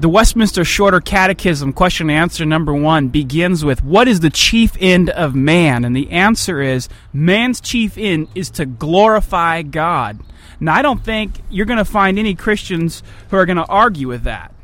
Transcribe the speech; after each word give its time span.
The 0.00 0.08
Westminster 0.08 0.64
Shorter 0.64 0.98
Catechism, 1.02 1.74
question 1.74 2.08
and 2.08 2.18
answer 2.18 2.46
number 2.46 2.72
one, 2.72 3.08
begins 3.08 3.66
with 3.66 3.84
What 3.84 4.08
is 4.08 4.20
the 4.20 4.30
chief 4.30 4.74
end 4.80 5.10
of 5.10 5.34
man? 5.34 5.84
And 5.84 5.94
the 5.94 6.10
answer 6.10 6.62
is 6.62 6.88
man's 7.12 7.60
chief 7.60 7.98
end 7.98 8.28
is 8.34 8.48
to 8.52 8.64
glorify 8.64 9.60
God. 9.60 10.20
Now, 10.58 10.74
I 10.74 10.80
don't 10.80 11.04
think 11.04 11.42
you're 11.50 11.66
going 11.66 11.76
to 11.76 11.84
find 11.84 12.18
any 12.18 12.34
Christians 12.34 13.02
who 13.28 13.36
are 13.36 13.44
going 13.44 13.58
to 13.58 13.66
argue 13.66 14.08
with 14.08 14.22
that. 14.22 14.54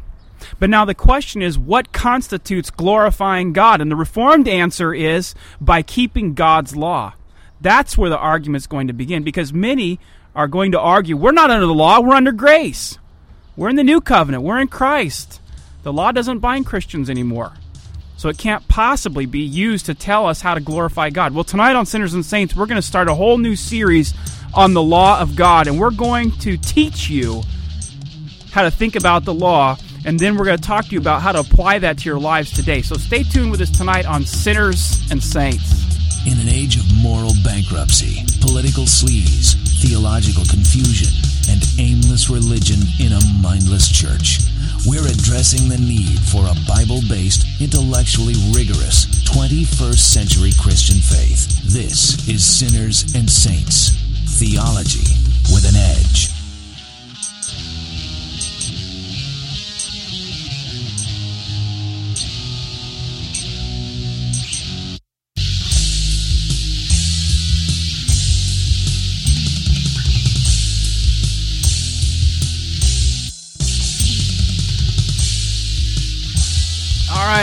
But 0.58 0.70
now 0.70 0.86
the 0.86 0.94
question 0.94 1.42
is 1.42 1.58
what 1.58 1.92
constitutes 1.92 2.70
glorifying 2.70 3.52
God? 3.52 3.82
And 3.82 3.90
the 3.90 3.96
Reformed 3.96 4.48
answer 4.48 4.94
is 4.94 5.34
by 5.60 5.82
keeping 5.82 6.32
God's 6.32 6.74
law. 6.74 7.12
That's 7.60 7.98
where 7.98 8.08
the 8.08 8.16
argument 8.16 8.62
is 8.62 8.66
going 8.66 8.86
to 8.86 8.94
begin 8.94 9.22
because 9.22 9.52
many 9.52 10.00
are 10.34 10.48
going 10.48 10.72
to 10.72 10.80
argue 10.80 11.14
we're 11.14 11.32
not 11.32 11.50
under 11.50 11.66
the 11.66 11.74
law, 11.74 12.00
we're 12.00 12.14
under 12.14 12.32
grace. 12.32 12.96
We're 13.56 13.70
in 13.70 13.76
the 13.76 13.84
new 13.84 14.02
covenant. 14.02 14.44
We're 14.44 14.58
in 14.58 14.68
Christ. 14.68 15.40
The 15.82 15.92
law 15.92 16.12
doesn't 16.12 16.40
bind 16.40 16.66
Christians 16.66 17.08
anymore. 17.08 17.52
So 18.18 18.28
it 18.28 18.36
can't 18.36 18.66
possibly 18.68 19.24
be 19.24 19.40
used 19.40 19.86
to 19.86 19.94
tell 19.94 20.26
us 20.26 20.42
how 20.42 20.54
to 20.54 20.60
glorify 20.60 21.08
God. 21.08 21.32
Well, 21.34 21.44
tonight 21.44 21.74
on 21.74 21.86
Sinners 21.86 22.12
and 22.12 22.24
Saints, 22.24 22.54
we're 22.54 22.66
going 22.66 22.76
to 22.76 22.86
start 22.86 23.08
a 23.08 23.14
whole 23.14 23.38
new 23.38 23.56
series 23.56 24.12
on 24.52 24.74
the 24.74 24.82
law 24.82 25.20
of 25.20 25.36
God, 25.36 25.68
and 25.68 25.78
we're 25.78 25.90
going 25.90 26.32
to 26.38 26.58
teach 26.58 27.08
you 27.08 27.42
how 28.52 28.62
to 28.62 28.70
think 28.70 28.94
about 28.94 29.24
the 29.24 29.34
law, 29.34 29.76
and 30.04 30.18
then 30.18 30.36
we're 30.36 30.44
going 30.44 30.58
to 30.58 30.62
talk 30.62 30.86
to 30.86 30.92
you 30.92 31.00
about 31.00 31.22
how 31.22 31.32
to 31.32 31.40
apply 31.40 31.78
that 31.78 31.98
to 31.98 32.04
your 32.04 32.18
lives 32.18 32.52
today. 32.52 32.82
So 32.82 32.96
stay 32.96 33.22
tuned 33.22 33.50
with 33.50 33.60
us 33.62 33.70
tonight 33.70 34.06
on 34.06 34.24
Sinners 34.24 35.10
and 35.10 35.22
Saints. 35.22 35.84
In 36.26 36.38
an 36.40 36.48
age 36.48 36.76
of 36.76 36.84
moral 37.02 37.32
bankruptcy, 37.44 38.20
political 38.40 38.84
sleaze, 38.84 39.54
theological 39.80 40.44
confusion, 40.44 41.25
aimless 41.78 42.30
religion 42.30 42.80
in 43.00 43.12
a 43.12 43.26
mindless 43.40 43.88
church, 43.88 44.40
we're 44.86 45.06
addressing 45.06 45.68
the 45.68 45.78
need 45.78 46.18
for 46.20 46.44
a 46.46 46.56
Bible 46.66 47.00
based, 47.08 47.46
intellectually 47.60 48.34
rigorous 48.54 49.06
21st 49.24 49.98
century 49.98 50.52
Christian 50.60 50.98
faith. 50.98 51.62
This 51.64 52.28
is 52.28 52.44
Sinners 52.44 53.14
and 53.14 53.28
Saints 53.28 53.90
Theology 54.38 55.06
with 55.52 55.68
an 55.68 55.76
Edge. 55.76 56.35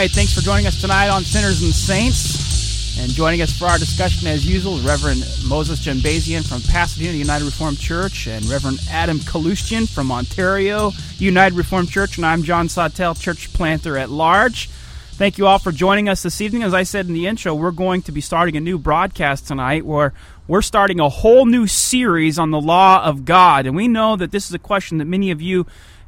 Right, 0.04 0.10
thanks 0.10 0.34
for 0.34 0.42
joining 0.42 0.66
us 0.66 0.78
tonight 0.82 1.08
on 1.08 1.22
Sinners 1.22 1.62
and 1.62 1.72
Saints. 1.72 3.00
And 3.00 3.10
joining 3.10 3.40
us 3.40 3.58
for 3.58 3.64
our 3.64 3.78
discussion, 3.78 4.28
as 4.28 4.46
usual, 4.46 4.76
is 4.76 4.84
Reverend 4.84 5.20
Moses 5.48 5.80
Jambazian 5.80 6.46
from 6.46 6.60
Pasadena 6.60 7.14
United 7.14 7.46
Reformed 7.46 7.78
Church 7.78 8.26
and 8.26 8.44
Reverend 8.44 8.80
Adam 8.90 9.16
Kalustian 9.20 9.88
from 9.88 10.12
Ontario 10.12 10.92
United 11.16 11.56
Reformed 11.56 11.88
Church. 11.88 12.18
And 12.18 12.26
I'm 12.26 12.42
John 12.42 12.68
Sawtell, 12.68 13.14
church 13.14 13.50
planter 13.54 13.96
at 13.96 14.10
large. 14.10 14.68
Thank 15.12 15.38
you 15.38 15.46
all 15.46 15.58
for 15.58 15.72
joining 15.72 16.10
us 16.10 16.22
this 16.22 16.42
evening. 16.42 16.64
As 16.64 16.74
I 16.74 16.82
said 16.82 17.06
in 17.06 17.14
the 17.14 17.26
intro, 17.26 17.54
we're 17.54 17.70
going 17.70 18.02
to 18.02 18.12
be 18.12 18.20
starting 18.20 18.58
a 18.58 18.60
new 18.60 18.76
broadcast 18.76 19.48
tonight 19.48 19.86
where 19.86 20.12
we're 20.46 20.60
starting 20.60 21.00
a 21.00 21.08
whole 21.08 21.46
new 21.46 21.66
series 21.66 22.38
on 22.38 22.50
the 22.50 22.60
law 22.60 23.02
of 23.02 23.24
God. 23.24 23.64
And 23.64 23.74
we 23.74 23.88
know 23.88 24.16
that 24.16 24.32
this 24.32 24.48
is 24.48 24.52
a 24.52 24.58
question 24.58 24.98
that 24.98 25.06
many 25.06 25.30
of 25.30 25.40
you 25.40 25.64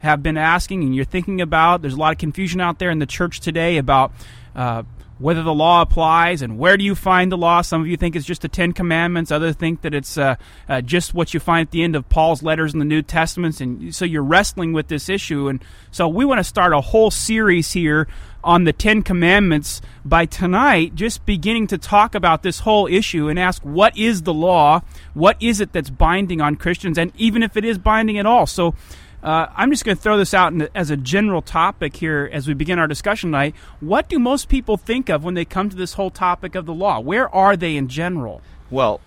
have 0.06 0.22
been 0.22 0.38
asking 0.38 0.82
and 0.82 0.94
you're 0.94 1.04
thinking 1.04 1.40
about. 1.40 1.82
There's 1.82 1.94
a 1.94 1.98
lot 1.98 2.12
of 2.12 2.18
confusion 2.18 2.60
out 2.60 2.78
there 2.78 2.90
in 2.90 2.98
the 2.98 3.06
church 3.06 3.40
today 3.40 3.76
about 3.76 4.12
uh, 4.54 4.84
whether 5.18 5.42
the 5.42 5.54
law 5.54 5.82
applies 5.82 6.42
and 6.42 6.58
where 6.58 6.76
do 6.76 6.84
you 6.84 6.94
find 6.94 7.32
the 7.32 7.36
law. 7.36 7.62
Some 7.62 7.80
of 7.80 7.88
you 7.88 7.96
think 7.96 8.16
it's 8.16 8.26
just 8.26 8.42
the 8.42 8.48
Ten 8.48 8.72
Commandments. 8.72 9.30
Others 9.30 9.56
think 9.56 9.82
that 9.82 9.94
it's 9.94 10.18
uh, 10.18 10.36
uh, 10.68 10.80
just 10.80 11.14
what 11.14 11.32
you 11.32 11.40
find 11.40 11.66
at 11.66 11.70
the 11.70 11.82
end 11.82 11.96
of 11.96 12.08
Paul's 12.08 12.42
letters 12.42 12.72
in 12.72 12.78
the 12.78 12.84
New 12.84 13.02
Testaments. 13.02 13.60
And 13.60 13.94
so 13.94 14.04
you're 14.04 14.22
wrestling 14.22 14.72
with 14.72 14.88
this 14.88 15.08
issue. 15.08 15.48
And 15.48 15.64
so 15.90 16.06
we 16.06 16.24
want 16.24 16.38
to 16.38 16.44
start 16.44 16.72
a 16.72 16.80
whole 16.80 17.10
series 17.10 17.72
here 17.72 18.06
on 18.44 18.64
the 18.64 18.72
Ten 18.72 19.02
Commandments 19.02 19.80
by 20.04 20.26
tonight, 20.26 20.94
just 20.94 21.26
beginning 21.26 21.66
to 21.68 21.78
talk 21.78 22.14
about 22.14 22.42
this 22.42 22.60
whole 22.60 22.86
issue 22.86 23.28
and 23.28 23.38
ask 23.38 23.62
what 23.62 23.96
is 23.96 24.22
the 24.22 24.34
law? 24.34 24.82
What 25.14 25.36
is 25.42 25.60
it 25.60 25.72
that's 25.72 25.90
binding 25.90 26.40
on 26.40 26.56
Christians? 26.56 26.98
And 26.98 27.10
even 27.16 27.42
if 27.42 27.56
it 27.56 27.64
is 27.64 27.78
binding 27.78 28.18
at 28.18 28.26
all. 28.26 28.46
So 28.46 28.74
uh, 29.22 29.46
I'm 29.56 29.70
just 29.70 29.84
going 29.84 29.96
to 29.96 30.02
throw 30.02 30.18
this 30.18 30.34
out 30.34 30.52
as 30.74 30.90
a 30.90 30.96
general 30.96 31.42
topic 31.42 31.96
here 31.96 32.28
as 32.32 32.46
we 32.46 32.54
begin 32.54 32.78
our 32.78 32.86
discussion 32.86 33.30
tonight. 33.30 33.54
What 33.80 34.08
do 34.08 34.18
most 34.18 34.48
people 34.48 34.76
think 34.76 35.08
of 35.08 35.24
when 35.24 35.34
they 35.34 35.44
come 35.44 35.68
to 35.70 35.76
this 35.76 35.94
whole 35.94 36.10
topic 36.10 36.54
of 36.54 36.66
the 36.66 36.74
law? 36.74 37.00
Where 37.00 37.32
are 37.34 37.56
they 37.56 37.76
in 37.76 37.88
general? 37.88 38.40
Well, 38.70 39.00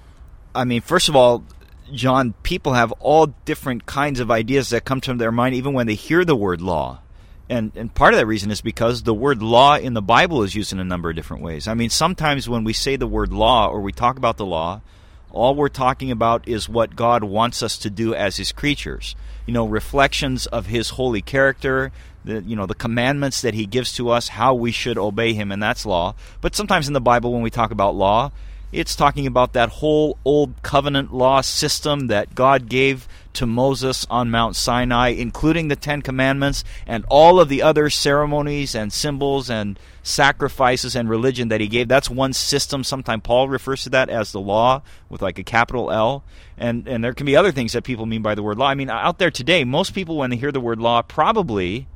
I 0.53 0.65
mean, 0.65 0.81
first 0.81 1.09
of 1.09 1.15
all, 1.15 1.43
John, 1.93 2.33
people 2.43 2.73
have 2.73 2.91
all 2.93 3.27
different 3.45 3.85
kinds 3.85 4.19
of 4.19 4.29
ideas 4.29 4.69
that 4.69 4.85
come 4.85 5.01
to 5.01 5.13
their 5.13 5.31
mind 5.31 5.55
even 5.55 5.73
when 5.73 5.87
they 5.87 5.95
hear 5.95 6.25
the 6.25 6.35
word 6.35 6.61
law. 6.61 6.99
And, 7.49 7.71
and 7.75 7.93
part 7.93 8.13
of 8.13 8.19
that 8.19 8.27
reason 8.27 8.51
is 8.51 8.61
because 8.61 9.03
the 9.03 9.13
word 9.13 9.41
law 9.41 9.75
in 9.75 9.95
the 9.95 10.01
Bible 10.03 10.43
is 10.43 10.53
used 10.53 10.71
in 10.71 10.79
a 10.79 10.83
number 10.83 11.09
of 11.09 11.15
different 11.15 11.41
ways. 11.41 11.67
I 11.67 11.73
mean, 11.73 11.89
sometimes 11.89 12.47
when 12.47 12.63
we 12.63 12.73
say 12.73 12.95
the 12.95 13.07
word 13.07 13.33
law 13.33 13.69
or 13.69 13.81
we 13.81 13.91
talk 13.91 14.17
about 14.17 14.37
the 14.37 14.45
law, 14.45 14.81
all 15.31 15.55
we're 15.55 15.69
talking 15.69 16.11
about 16.11 16.47
is 16.47 16.69
what 16.69 16.95
God 16.95 17.23
wants 17.23 17.63
us 17.63 17.77
to 17.79 17.89
do 17.89 18.13
as 18.13 18.37
His 18.37 18.51
creatures. 18.51 19.15
You 19.49 19.53
know, 19.53 19.65
reflections 19.65 20.45
of 20.45 20.67
His 20.67 20.91
holy 20.91 21.23
character, 21.23 21.91
the 22.23 22.43
you 22.43 22.55
know 22.55 22.67
the 22.67 22.75
commandments 22.75 23.41
that 23.41 23.55
He 23.55 23.65
gives 23.65 23.91
to 23.93 24.09
us, 24.09 24.27
how 24.27 24.53
we 24.53 24.71
should 24.71 24.99
obey 24.99 25.33
Him, 25.33 25.51
and 25.51 25.59
that's 25.59 25.87
law. 25.87 26.13
But 26.39 26.55
sometimes 26.55 26.87
in 26.87 26.93
the 26.93 27.01
Bible, 27.01 27.33
when 27.33 27.41
we 27.41 27.49
talk 27.49 27.71
about 27.71 27.95
law, 27.95 28.31
it's 28.71 28.95
talking 28.95 29.25
about 29.25 29.53
that 29.53 29.69
whole 29.69 30.19
old 30.23 30.61
covenant 30.61 31.15
law 31.15 31.41
system 31.41 32.09
that 32.09 32.35
God 32.35 32.69
gave 32.69 33.07
to 33.33 33.45
Moses 33.45 34.05
on 34.09 34.29
Mount 34.29 34.55
Sinai, 34.55 35.09
including 35.09 35.67
the 35.67 35.75
Ten 35.75 36.01
Commandments 36.01 36.63
and 36.87 37.05
all 37.09 37.39
of 37.39 37.49
the 37.49 37.61
other 37.61 37.89
ceremonies 37.89 38.75
and 38.75 38.91
symbols 38.91 39.49
and 39.49 39.79
sacrifices 40.03 40.95
and 40.95 41.09
religion 41.09 41.49
that 41.49 41.61
he 41.61 41.67
gave. 41.67 41.87
That's 41.87 42.09
one 42.09 42.33
system. 42.33 42.83
Sometimes 42.83 43.21
Paul 43.23 43.47
refers 43.49 43.83
to 43.83 43.89
that 43.91 44.09
as 44.09 44.31
the 44.31 44.39
law 44.39 44.81
with 45.09 45.21
like 45.21 45.39
a 45.39 45.43
capital 45.43 45.91
L. 45.91 46.23
And 46.57 46.87
and 46.87 47.03
there 47.03 47.13
can 47.13 47.25
be 47.25 47.35
other 47.35 47.51
things 47.51 47.73
that 47.73 47.83
people 47.83 48.05
mean 48.05 48.21
by 48.21 48.35
the 48.35 48.43
word 48.43 48.57
law. 48.57 48.67
I 48.67 48.75
mean, 48.75 48.89
out 48.89 49.19
there 49.19 49.31
today, 49.31 49.63
most 49.63 49.93
people 49.93 50.17
when 50.17 50.29
they 50.29 50.35
hear 50.35 50.51
the 50.51 50.59
word 50.59 50.79
law 50.79 51.01
probably 51.01 51.87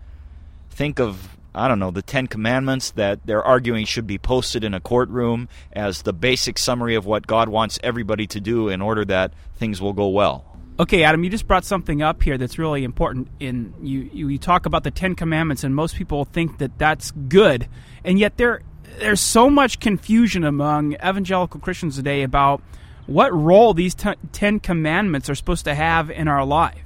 think 0.70 1.00
of 1.00 1.38
I 1.56 1.68
don't 1.68 1.80
know, 1.80 1.92
the 1.92 2.02
Ten 2.02 2.26
Commandments 2.26 2.92
that 2.92 3.20
they're 3.26 3.44
arguing 3.44 3.86
should 3.86 4.08
be 4.08 4.18
posted 4.18 4.64
in 4.64 4.74
a 4.74 4.80
courtroom 4.80 5.48
as 5.72 6.02
the 6.02 6.14
basic 6.14 6.58
summary 6.58 6.96
of 6.96 7.06
what 7.06 7.28
God 7.28 7.48
wants 7.48 7.78
everybody 7.84 8.26
to 8.28 8.40
do 8.40 8.70
in 8.70 8.82
order 8.82 9.06
that 9.06 9.34
things 9.58 9.80
will 9.80 9.94
go 9.94 10.08
well. 10.08 10.46
Okay, 10.80 11.04
Adam, 11.04 11.24
you 11.24 11.30
just 11.30 11.46
brought 11.46 11.66
something 11.66 12.02
up 12.02 12.24
here 12.24 12.36
that's 12.36 12.58
really 12.58 12.84
important. 12.84 13.28
In 13.40 13.76
you, 13.82 14.10
you, 14.12 14.30
you 14.30 14.38
talk 14.40 14.66
about 14.66 14.84
the 14.84 14.90
Ten 14.90 15.14
Commandments, 15.14 15.64
and 15.64 15.76
most 15.76 15.96
people 15.96 16.26
think 16.26 16.58
that 16.58 16.80
that's 16.80 17.12
good, 17.12 17.68
and 18.04 18.18
yet 18.18 18.38
there 18.38 18.62
there's 18.98 19.22
so 19.22 19.50
much 19.52 19.80
confusion 19.80 20.44
among 20.44 20.94
evangelical 20.94 21.60
Christians 21.60 21.96
today 21.96 22.24
about 22.24 22.64
what 23.06 23.32
role 23.34 23.76
these 23.76 23.96
Ten 24.32 24.60
Commandments 24.60 25.30
are 25.30 25.36
supposed 25.36 25.66
to 25.66 25.76
have 25.76 26.10
in 26.10 26.28
our 26.28 26.44
life. 26.44 26.83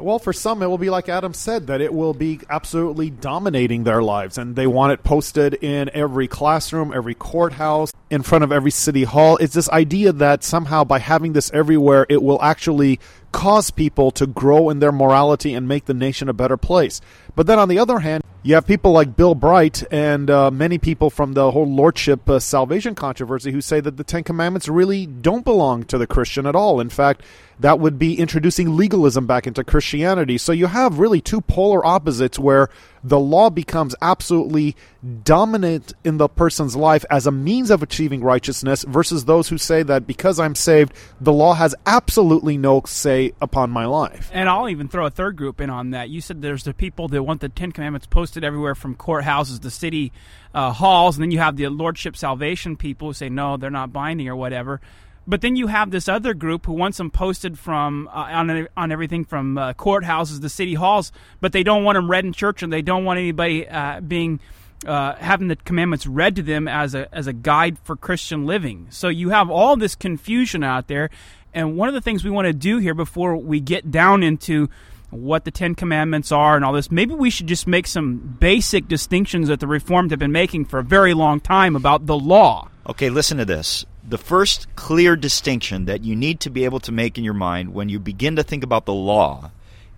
Well, 0.00 0.20
for 0.20 0.32
some, 0.32 0.62
it 0.62 0.66
will 0.66 0.78
be 0.78 0.90
like 0.90 1.08
Adam 1.08 1.34
said, 1.34 1.66
that 1.66 1.80
it 1.80 1.92
will 1.92 2.14
be 2.14 2.38
absolutely 2.48 3.10
dominating 3.10 3.82
their 3.82 4.00
lives, 4.00 4.38
and 4.38 4.54
they 4.54 4.68
want 4.68 4.92
it 4.92 5.02
posted 5.02 5.54
in 5.54 5.90
every 5.92 6.28
classroom, 6.28 6.92
every 6.94 7.14
courthouse, 7.14 7.92
in 8.08 8.22
front 8.22 8.44
of 8.44 8.52
every 8.52 8.70
city 8.70 9.02
hall. 9.02 9.38
It's 9.38 9.54
this 9.54 9.68
idea 9.70 10.12
that 10.12 10.44
somehow 10.44 10.84
by 10.84 11.00
having 11.00 11.32
this 11.32 11.50
everywhere, 11.52 12.06
it 12.08 12.22
will 12.22 12.40
actually 12.40 13.00
cause 13.32 13.72
people 13.72 14.12
to 14.12 14.26
grow 14.28 14.70
in 14.70 14.78
their 14.78 14.92
morality 14.92 15.52
and 15.52 15.66
make 15.66 15.86
the 15.86 15.94
nation 15.94 16.28
a 16.28 16.32
better 16.32 16.56
place. 16.56 17.00
But 17.34 17.48
then 17.48 17.58
on 17.58 17.68
the 17.68 17.80
other 17.80 17.98
hand, 17.98 18.22
you 18.44 18.54
have 18.54 18.68
people 18.68 18.92
like 18.92 19.16
Bill 19.16 19.34
Bright 19.34 19.82
and 19.90 20.30
uh, 20.30 20.50
many 20.52 20.78
people 20.78 21.10
from 21.10 21.32
the 21.32 21.50
whole 21.50 21.66
lordship 21.66 22.30
uh, 22.30 22.38
salvation 22.38 22.94
controversy 22.94 23.50
who 23.50 23.60
say 23.60 23.80
that 23.80 23.96
the 23.96 24.04
Ten 24.04 24.22
Commandments 24.22 24.68
really 24.68 25.06
don't 25.06 25.44
belong 25.44 25.82
to 25.84 25.98
the 25.98 26.06
Christian 26.06 26.46
at 26.46 26.54
all. 26.54 26.80
In 26.80 26.88
fact, 26.88 27.22
that 27.60 27.80
would 27.80 27.98
be 27.98 28.18
introducing 28.18 28.76
legalism 28.76 29.26
back 29.26 29.46
into 29.46 29.64
Christianity. 29.64 30.38
So 30.38 30.52
you 30.52 30.66
have 30.66 30.98
really 30.98 31.20
two 31.20 31.40
polar 31.40 31.84
opposites 31.84 32.38
where 32.38 32.68
the 33.02 33.18
law 33.18 33.50
becomes 33.50 33.94
absolutely 34.02 34.76
dominant 35.22 35.92
in 36.04 36.16
the 36.16 36.28
person's 36.28 36.74
life 36.74 37.04
as 37.10 37.26
a 37.26 37.30
means 37.30 37.70
of 37.70 37.82
achieving 37.82 38.22
righteousness 38.22 38.84
versus 38.84 39.24
those 39.24 39.48
who 39.48 39.58
say 39.58 39.82
that 39.84 40.06
because 40.06 40.40
I'm 40.40 40.54
saved, 40.54 40.92
the 41.20 41.32
law 41.32 41.54
has 41.54 41.74
absolutely 41.86 42.58
no 42.58 42.82
say 42.86 43.32
upon 43.40 43.70
my 43.70 43.86
life. 43.86 44.30
And 44.32 44.48
I'll 44.48 44.68
even 44.68 44.88
throw 44.88 45.06
a 45.06 45.10
third 45.10 45.36
group 45.36 45.60
in 45.60 45.70
on 45.70 45.90
that. 45.90 46.10
You 46.10 46.20
said 46.20 46.42
there's 46.42 46.64
the 46.64 46.74
people 46.74 47.08
that 47.08 47.22
want 47.22 47.40
the 47.40 47.48
Ten 47.48 47.72
Commandments 47.72 48.06
posted 48.06 48.44
everywhere 48.44 48.74
from 48.74 48.94
courthouses 48.94 49.60
to 49.60 49.70
city 49.70 50.12
uh, 50.54 50.72
halls, 50.72 51.16
and 51.16 51.22
then 51.22 51.30
you 51.30 51.38
have 51.38 51.56
the 51.56 51.68
Lordship 51.68 52.16
Salvation 52.16 52.76
people 52.76 53.08
who 53.08 53.14
say 53.14 53.28
no, 53.28 53.56
they're 53.56 53.70
not 53.70 53.92
binding 53.92 54.28
or 54.28 54.36
whatever. 54.36 54.80
But 55.28 55.42
then 55.42 55.56
you 55.56 55.66
have 55.66 55.90
this 55.90 56.08
other 56.08 56.32
group 56.32 56.64
who 56.64 56.72
wants 56.72 56.96
them 56.96 57.10
posted 57.10 57.58
from 57.58 58.08
uh, 58.08 58.28
on 58.30 58.68
on 58.78 58.90
everything 58.90 59.26
from 59.26 59.58
uh, 59.58 59.74
courthouses 59.74 60.40
to 60.40 60.48
city 60.48 60.72
halls, 60.72 61.12
but 61.42 61.52
they 61.52 61.62
don't 61.62 61.84
want 61.84 61.96
them 61.96 62.10
read 62.10 62.24
in 62.24 62.32
church, 62.32 62.62
and 62.62 62.72
they 62.72 62.80
don't 62.80 63.04
want 63.04 63.18
anybody 63.18 63.68
uh, 63.68 64.00
being 64.00 64.40
uh, 64.86 65.16
having 65.16 65.48
the 65.48 65.56
commandments 65.56 66.06
read 66.06 66.34
to 66.36 66.42
them 66.42 66.66
as 66.66 66.94
a 66.94 67.14
as 67.14 67.26
a 67.26 67.34
guide 67.34 67.78
for 67.80 67.94
Christian 67.94 68.46
living. 68.46 68.86
So 68.88 69.08
you 69.08 69.28
have 69.28 69.50
all 69.50 69.76
this 69.76 69.94
confusion 69.94 70.64
out 70.64 70.88
there, 70.88 71.10
and 71.52 71.76
one 71.76 71.88
of 71.88 71.94
the 71.94 72.00
things 72.00 72.24
we 72.24 72.30
want 72.30 72.46
to 72.46 72.54
do 72.54 72.78
here 72.78 72.94
before 72.94 73.36
we 73.36 73.60
get 73.60 73.90
down 73.90 74.22
into 74.22 74.70
what 75.10 75.44
the 75.44 75.50
Ten 75.50 75.74
Commandments 75.74 76.32
are 76.32 76.56
and 76.56 76.64
all 76.64 76.72
this, 76.72 76.90
maybe 76.90 77.14
we 77.14 77.30
should 77.30 77.46
just 77.46 77.66
make 77.66 77.86
some 77.86 78.36
basic 78.40 78.88
distinctions 78.88 79.48
that 79.48 79.60
the 79.60 79.66
Reformed 79.66 80.10
have 80.10 80.20
been 80.20 80.32
making 80.32 80.66
for 80.66 80.78
a 80.78 80.84
very 80.84 81.14
long 81.14 81.40
time 81.40 81.76
about 81.76 82.06
the 82.06 82.18
law. 82.18 82.68
Okay, 82.86 83.10
listen 83.10 83.38
to 83.38 83.44
this. 83.44 83.84
The 84.06 84.18
first 84.18 84.74
clear 84.76 85.16
distinction 85.16 85.86
that 85.86 86.04
you 86.04 86.16
need 86.16 86.40
to 86.40 86.50
be 86.50 86.64
able 86.64 86.80
to 86.80 86.92
make 86.92 87.18
in 87.18 87.24
your 87.24 87.34
mind 87.34 87.74
when 87.74 87.88
you 87.88 87.98
begin 87.98 88.36
to 88.36 88.42
think 88.42 88.62
about 88.62 88.86
the 88.86 88.94
law 88.94 89.50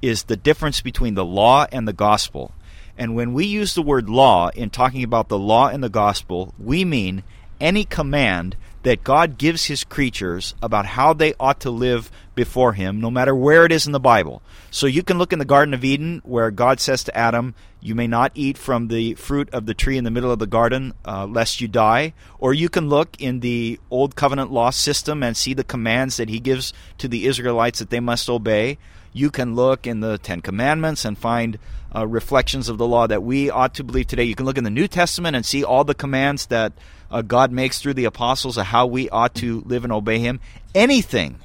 is 0.03 0.25
the 0.25 0.37
difference 0.37 0.81
between 0.81 1.15
the 1.15 1.25
law 1.25 1.67
and 1.71 1.87
the 1.87 1.93
gospel. 1.93 2.53
And 2.97 3.15
when 3.15 3.33
we 3.33 3.47
use 3.47 3.75
the 3.75 3.83
word 3.83 4.11
law 4.11 4.51
in 4.51 4.71
talking 4.71 5.03
about 5.03 5.29
the 5.29 5.39
law 5.39 5.69
and 5.69 5.83
the 5.83 5.89
gospel, 5.89 6.55
we 6.59 6.85
mean 6.85 7.23
any 7.61 7.85
command 7.85 8.57
that 8.83 9.05
God 9.05 9.37
gives 9.39 9.67
his 9.67 9.85
creatures 9.85 10.55
about 10.63 10.87
how 10.87 11.13
they 11.13 11.35
ought 11.39 11.61
to 11.61 11.71
live 11.71 12.11
before 12.35 12.73
him, 12.73 13.01
no 13.01 13.11
matter 13.11 13.35
where 13.35 13.67
it 13.67 13.73
is 13.73 13.87
in 13.87 13.93
the 13.93 14.01
Bible. 14.01 14.41
So 14.71 14.87
you 14.87 15.03
can 15.03 15.19
look 15.19 15.33
in 15.33 15.39
the 15.39 15.45
Garden 15.45 15.75
of 15.75 15.85
Eden 15.85 16.23
where 16.25 16.51
God 16.51 16.81
says 16.81 17.05
to 17.05 17.17
Adam, 17.17 17.55
You 17.81 17.95
may 17.95 18.07
not 18.07 18.33
eat 18.35 18.57
from 18.57 18.89
the 18.89 19.15
fruit 19.15 19.51
of 19.53 19.67
the 19.67 19.75
tree 19.75 19.99
in 19.99 20.05
the 20.05 20.11
middle 20.11 20.31
of 20.31 20.39
the 20.39 20.47
garden, 20.47 20.95
uh, 21.05 21.27
lest 21.27 21.61
you 21.61 21.69
die. 21.69 22.15
Or 22.39 22.55
you 22.55 22.69
can 22.69 22.89
look 22.89 23.21
in 23.21 23.41
the 23.41 23.79
Old 23.91 24.17
Covenant 24.17 24.51
law 24.51 24.71
system 24.71 25.23
and 25.23 25.37
see 25.37 25.53
the 25.53 25.65
commands 25.65 26.17
that 26.17 26.31
he 26.31 26.41
gives 26.41 26.73
to 26.99 27.09
the 27.09 27.27
Israelites 27.27 27.81
that 27.81 27.91
they 27.91 28.01
must 28.01 28.31
obey. 28.31 28.79
You 29.13 29.31
can 29.31 29.55
look 29.55 29.87
in 29.87 30.01
the 30.01 30.19
Ten 30.19 30.41
Commandments 30.41 31.05
and 31.05 31.19
find 31.19 31.59
uh, 31.95 32.07
reflections 32.07 32.69
of 32.69 32.79
the 32.79 32.87
law 32.87 33.07
that 33.07 33.23
we 33.23 33.51
ought 33.51 33.75
to 33.75 33.85
believe 33.85 34.07
today. 34.07 34.25
You 34.25 34.37
can 34.37 34.47
look 34.47 34.59
in 34.59 34.65
the 34.65 34.71
New 34.71 34.87
Testament 34.87 35.35
and 35.35 35.45
see 35.45 35.65
all 35.65 35.83
the 35.83 35.95
commands 35.95 36.47
that 36.47 36.73
uh, 37.11 37.23
God 37.23 37.51
makes 37.51 37.81
through 37.81 37.95
the 37.95 38.05
apostles 38.05 38.57
of 38.57 38.67
how 38.67 38.87
we 38.87 39.09
ought 39.11 39.35
to 39.37 39.63
live 39.67 39.83
and 39.83 39.93
obey 39.93 40.21
Him. 40.21 40.39
Anything 40.75 41.41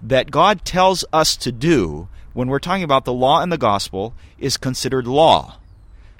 that 0.00 0.30
God 0.30 0.64
tells 0.64 1.04
us 1.12 1.36
to 1.36 1.52
do 1.52 2.08
when 2.32 2.48
we're 2.48 2.58
talking 2.58 2.84
about 2.84 3.04
the 3.04 3.12
law 3.12 3.40
and 3.40 3.52
the 3.52 3.58
gospel 3.58 4.14
is 4.38 4.56
considered 4.56 5.06
law. 5.06 5.56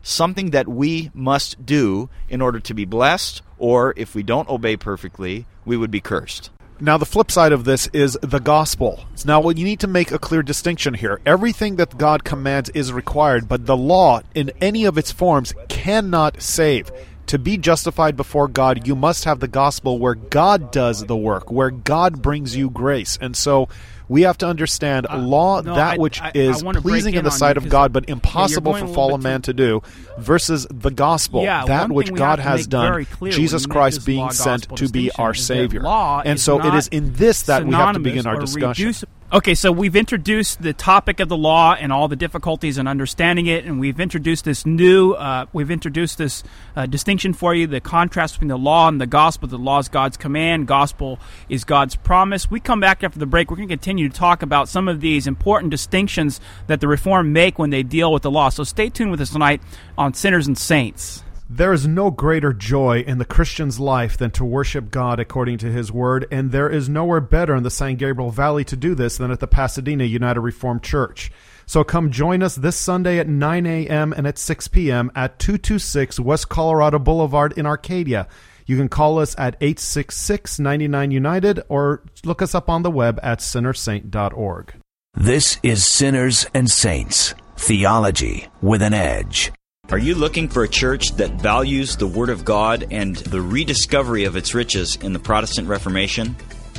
Something 0.03 0.51
that 0.51 0.69
we 0.69 1.11
must 1.15 1.65
do 1.65 2.11
in 2.29 2.43
order 2.43 2.61
to 2.61 2.75
be 2.75 2.85
blessed, 2.85 3.41
or 3.59 3.95
if 3.97 4.15
we 4.15 4.23
don't 4.23 4.49
obey 4.51 4.77
perfectly, 4.77 5.47
we 5.65 5.79
would 5.79 5.91
be 5.91 6.01
cursed. 6.01 6.51
Now, 6.81 6.99
the 6.99 7.07
flip 7.07 7.31
side 7.31 7.53
of 7.53 7.65
this 7.65 7.87
is 7.93 8.19
the 8.21 8.41
gospel. 8.41 9.05
Now, 9.25 9.41
well, 9.41 9.57
you 9.57 9.65
need 9.65 9.79
to 9.81 9.87
make 9.87 10.11
a 10.11 10.19
clear 10.19 10.43
distinction 10.43 10.95
here. 10.95 11.21
Everything 11.25 11.77
that 11.77 11.97
God 11.97 12.25
commands 12.25 12.69
is 12.71 12.93
required, 12.93 13.49
but 13.49 13.67
the 13.67 13.77
law, 13.77 14.23
in 14.35 14.51
any 14.61 14.85
of 14.85 14.99
its 14.99 15.13
forms, 15.13 15.55
cannot 15.69 16.43
save. 16.43 16.91
To 17.29 17.39
be 17.39 17.57
justified 17.57 18.17
before 18.17 18.49
God, 18.49 18.87
you 18.87 18.95
must 18.95 19.25
have 19.25 19.41
the 19.41 19.49
gospel 19.49 19.99
where 19.99 20.15
God 20.15 20.71
does 20.71 21.05
the 21.05 21.17
work, 21.17 21.51
where 21.51 21.71
God 21.71 22.21
brings 22.21 22.55
you 22.55 22.71
grace. 22.71 23.19
And 23.21 23.35
so 23.37 23.69
we 24.09 24.23
have 24.23 24.37
to 24.39 24.47
understand 24.47 25.07
uh, 25.09 25.17
law, 25.17 25.63
no, 25.63 25.75
that 25.75 25.99
which 25.99 26.21
I, 26.21 26.27
I, 26.27 26.33
is 26.35 26.63
I 26.63 26.73
pleasing 26.75 27.15
in, 27.15 27.21
in 27.21 27.25
the 27.25 27.31
sight 27.31 27.57
of 27.57 27.69
God, 27.69 27.93
but 27.93 28.09
impossible 28.09 28.75
for 28.75 28.87
fallen 28.89 29.23
man 29.23 29.43
to 29.43 29.55
do, 29.55 29.83
versus 30.19 30.67
the 30.71 30.91
gospel, 30.91 31.43
yeah, 31.43 31.65
that 31.65 31.91
which 31.91 32.13
God 32.13 32.39
has 32.39 32.67
done, 32.67 33.07
Jesus 33.31 33.67
Christ 33.67 34.05
being 34.05 34.31
sent 34.31 34.77
to 34.77 34.89
be 34.89 35.11
our 35.13 35.35
Savior. 35.35 35.83
And 35.87 36.39
so 36.39 36.61
it 36.61 36.75
is 36.75 36.89
in 36.89 37.15
this 37.15 37.43
that 37.45 37.65
we 37.65 37.75
have 37.75 37.95
to 37.95 38.01
begin 38.01 38.27
our 38.27 38.39
discussion. 38.39 38.95
Okay, 39.35 39.57
so 39.57 39.73
we've 39.73 39.97
introduced 39.97 40.63
the 40.63 40.73
topic 40.73 41.19
of 41.19 41.29
the 41.29 41.37
law 41.37 41.75
and 41.75 41.93
all 41.93 42.07
the 42.07 42.15
difficulties 42.15 42.79
in 42.79 42.87
understanding 42.87 43.47
it, 43.47 43.65
and 43.65 43.81
we've 43.81 43.99
introduced 43.99 44.45
this 44.45 44.65
new, 44.65 45.11
uh, 45.15 45.47
we've 45.53 45.73
introduced 45.73 46.19
this 46.19 46.45
uh, 46.77 46.87
distinction 46.87 47.33
for 47.33 47.53
you 47.53 47.67
the 47.67 47.81
contrast 47.81 48.35
between 48.35 48.47
the 48.47 48.57
law 48.57 48.87
and 48.87 49.01
the 49.01 49.09
gospel. 49.09 49.49
The 49.49 49.59
law 49.59 49.81
is 49.81 49.89
God's 49.89 50.17
command, 50.17 50.69
gospel 50.69 51.19
is 51.49 51.65
God's 51.65 51.97
promise. 51.97 52.49
We 52.49 52.61
come 52.61 52.79
back 52.79 53.03
after 53.03 53.19
the 53.19 53.27
break. 53.27 53.51
We're 53.51 53.57
going 53.57 53.69
to 53.71 53.73
continue 53.75 54.09
to 54.09 54.17
talk 54.17 54.43
about 54.43 54.69
some 54.69 54.87
of 54.87 55.01
these 55.01 55.27
important 55.27 55.73
distinctions 55.73 56.41
that 56.69 56.81
the 56.81 56.87
Reform 56.87 57.33
make 57.33 57.59
when 57.59 57.71
they 57.71 57.83
deal 57.83 58.13
with 58.13 58.23
the 58.23 58.31
law. 58.31 58.51
So 58.51 58.63
stay 58.63 58.89
tuned 58.89 59.11
with 59.11 59.21
us 59.21 59.31
tonight 59.31 59.61
on 59.99 60.15
Sinners 60.15 60.47
and 60.47 60.57
Saints. 60.57 61.24
There 61.57 61.73
is 61.73 61.87
no 61.87 62.11
greater 62.11 62.53
joy 62.53 63.05
in 63.07 63.19
the 63.19 63.25
Christian's 63.25 63.79
life 63.79 64.19
than 64.19 64.33
to 64.33 64.45
worship 64.45 64.91
God 64.91 65.21
according 65.21 65.59
to 65.59 65.71
His 65.71 65.93
Word, 65.93 66.27
and 66.29 66.51
there 66.51 66.69
is 66.69 66.89
nowhere 66.89 67.21
better 67.21 67.55
in 67.55 67.63
the 67.63 67.71
San 67.71 67.95
Gabriel 67.95 68.33
Valley 68.33 68.65
to 68.65 68.75
do 68.75 68.97
this 68.97 69.19
than 69.19 69.31
at 69.31 69.39
the 69.39 69.47
Pasadena 69.47 70.03
United 70.03 70.41
Reformed 70.41 70.83
Church. 70.83 71.31
So 71.65 71.85
come 71.85 72.11
join 72.11 72.43
us 72.43 72.57
this 72.57 72.75
Sunday 72.75 73.21
at 73.21 73.29
9 73.29 73.67
a.m. 73.67 74.13
and 74.13 74.27
at 74.27 74.37
6 74.37 74.67
p.m. 74.67 75.13
at 75.15 75.39
226 75.39 76.19
West 76.19 76.49
Colorado 76.49 76.99
Boulevard 76.99 77.57
in 77.57 77.67
Arcadia. 77.67 78.27
You 78.67 78.77
can 78.77 78.89
call 78.89 79.21
us 79.21 79.37
at 79.39 79.55
866 79.61 80.59
99 80.59 81.13
United 81.13 81.61
or 81.69 82.03
look 82.25 82.43
us 82.43 82.57
up 82.57 82.69
on 82.69 82.83
the 82.83 82.91
web 82.91 83.21
at 83.23 83.39
sinnersaint.org. 83.39 84.75
This 85.15 85.61
is 85.63 85.87
Sinners 85.87 86.49
and 86.53 86.69
Saints 86.69 87.33
Theology 87.57 88.49
with 88.61 88.83
an 88.83 88.93
Edge. 88.93 89.53
Are 89.91 89.99
you 89.99 90.15
looking 90.15 90.49
for 90.49 90.65
a 90.65 90.69
church 90.69 91.11
that 91.17 91.33
values 91.33 91.97
the 91.97 92.07
Word 92.07 92.31
of 92.31 92.43
God 92.43 92.87
and 92.91 93.17
the 93.17 93.43
rediscovery 93.43 94.25
of 94.25 94.35
its 94.35 94.55
riches 94.55 94.97
in 94.97 95.13
the 95.13 95.19
Protestant 95.19 95.69
Reformation? 95.69 96.37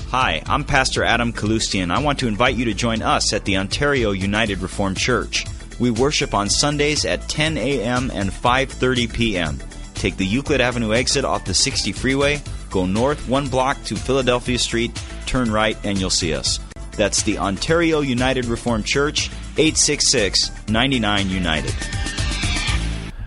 Hi, 0.09 0.41
I'm 0.47 0.63
Pastor 0.63 1.03
Adam 1.03 1.31
Kalustian. 1.31 1.91
I 1.91 1.99
want 1.99 2.17
to 2.19 2.27
invite 2.27 2.55
you 2.55 2.65
to 2.65 2.73
join 2.73 3.03
us 3.03 3.31
at 3.31 3.45
the 3.45 3.57
Ontario 3.57 4.09
United 4.09 4.57
Reformed 4.57 4.97
Church. 4.97 5.45
We 5.79 5.91
worship 5.91 6.33
on 6.33 6.49
Sundays 6.49 7.05
at 7.05 7.29
10 7.29 7.57
a.m. 7.59 8.09
and 8.11 8.31
5:30 8.31 9.13
p.m. 9.13 9.59
Take 9.93 10.17
the 10.17 10.25
Euclid 10.25 10.59
Avenue 10.59 10.93
exit 10.93 11.25
off 11.25 11.45
the 11.45 11.53
60 11.53 11.91
freeway, 11.91 12.41
go 12.71 12.87
north 12.87 13.29
one 13.29 13.47
block 13.47 13.81
to 13.83 13.95
Philadelphia 13.95 14.57
Street, 14.57 14.99
turn 15.27 15.51
right, 15.51 15.77
and 15.83 15.99
you'll 15.99 16.09
see 16.09 16.33
us. 16.33 16.59
That's 16.97 17.21
the 17.21 17.37
Ontario 17.37 17.99
United 17.99 18.45
Reformed 18.45 18.87
Church, 18.87 19.29
866 19.57 20.49
99 20.69 21.29
United. 21.29 21.75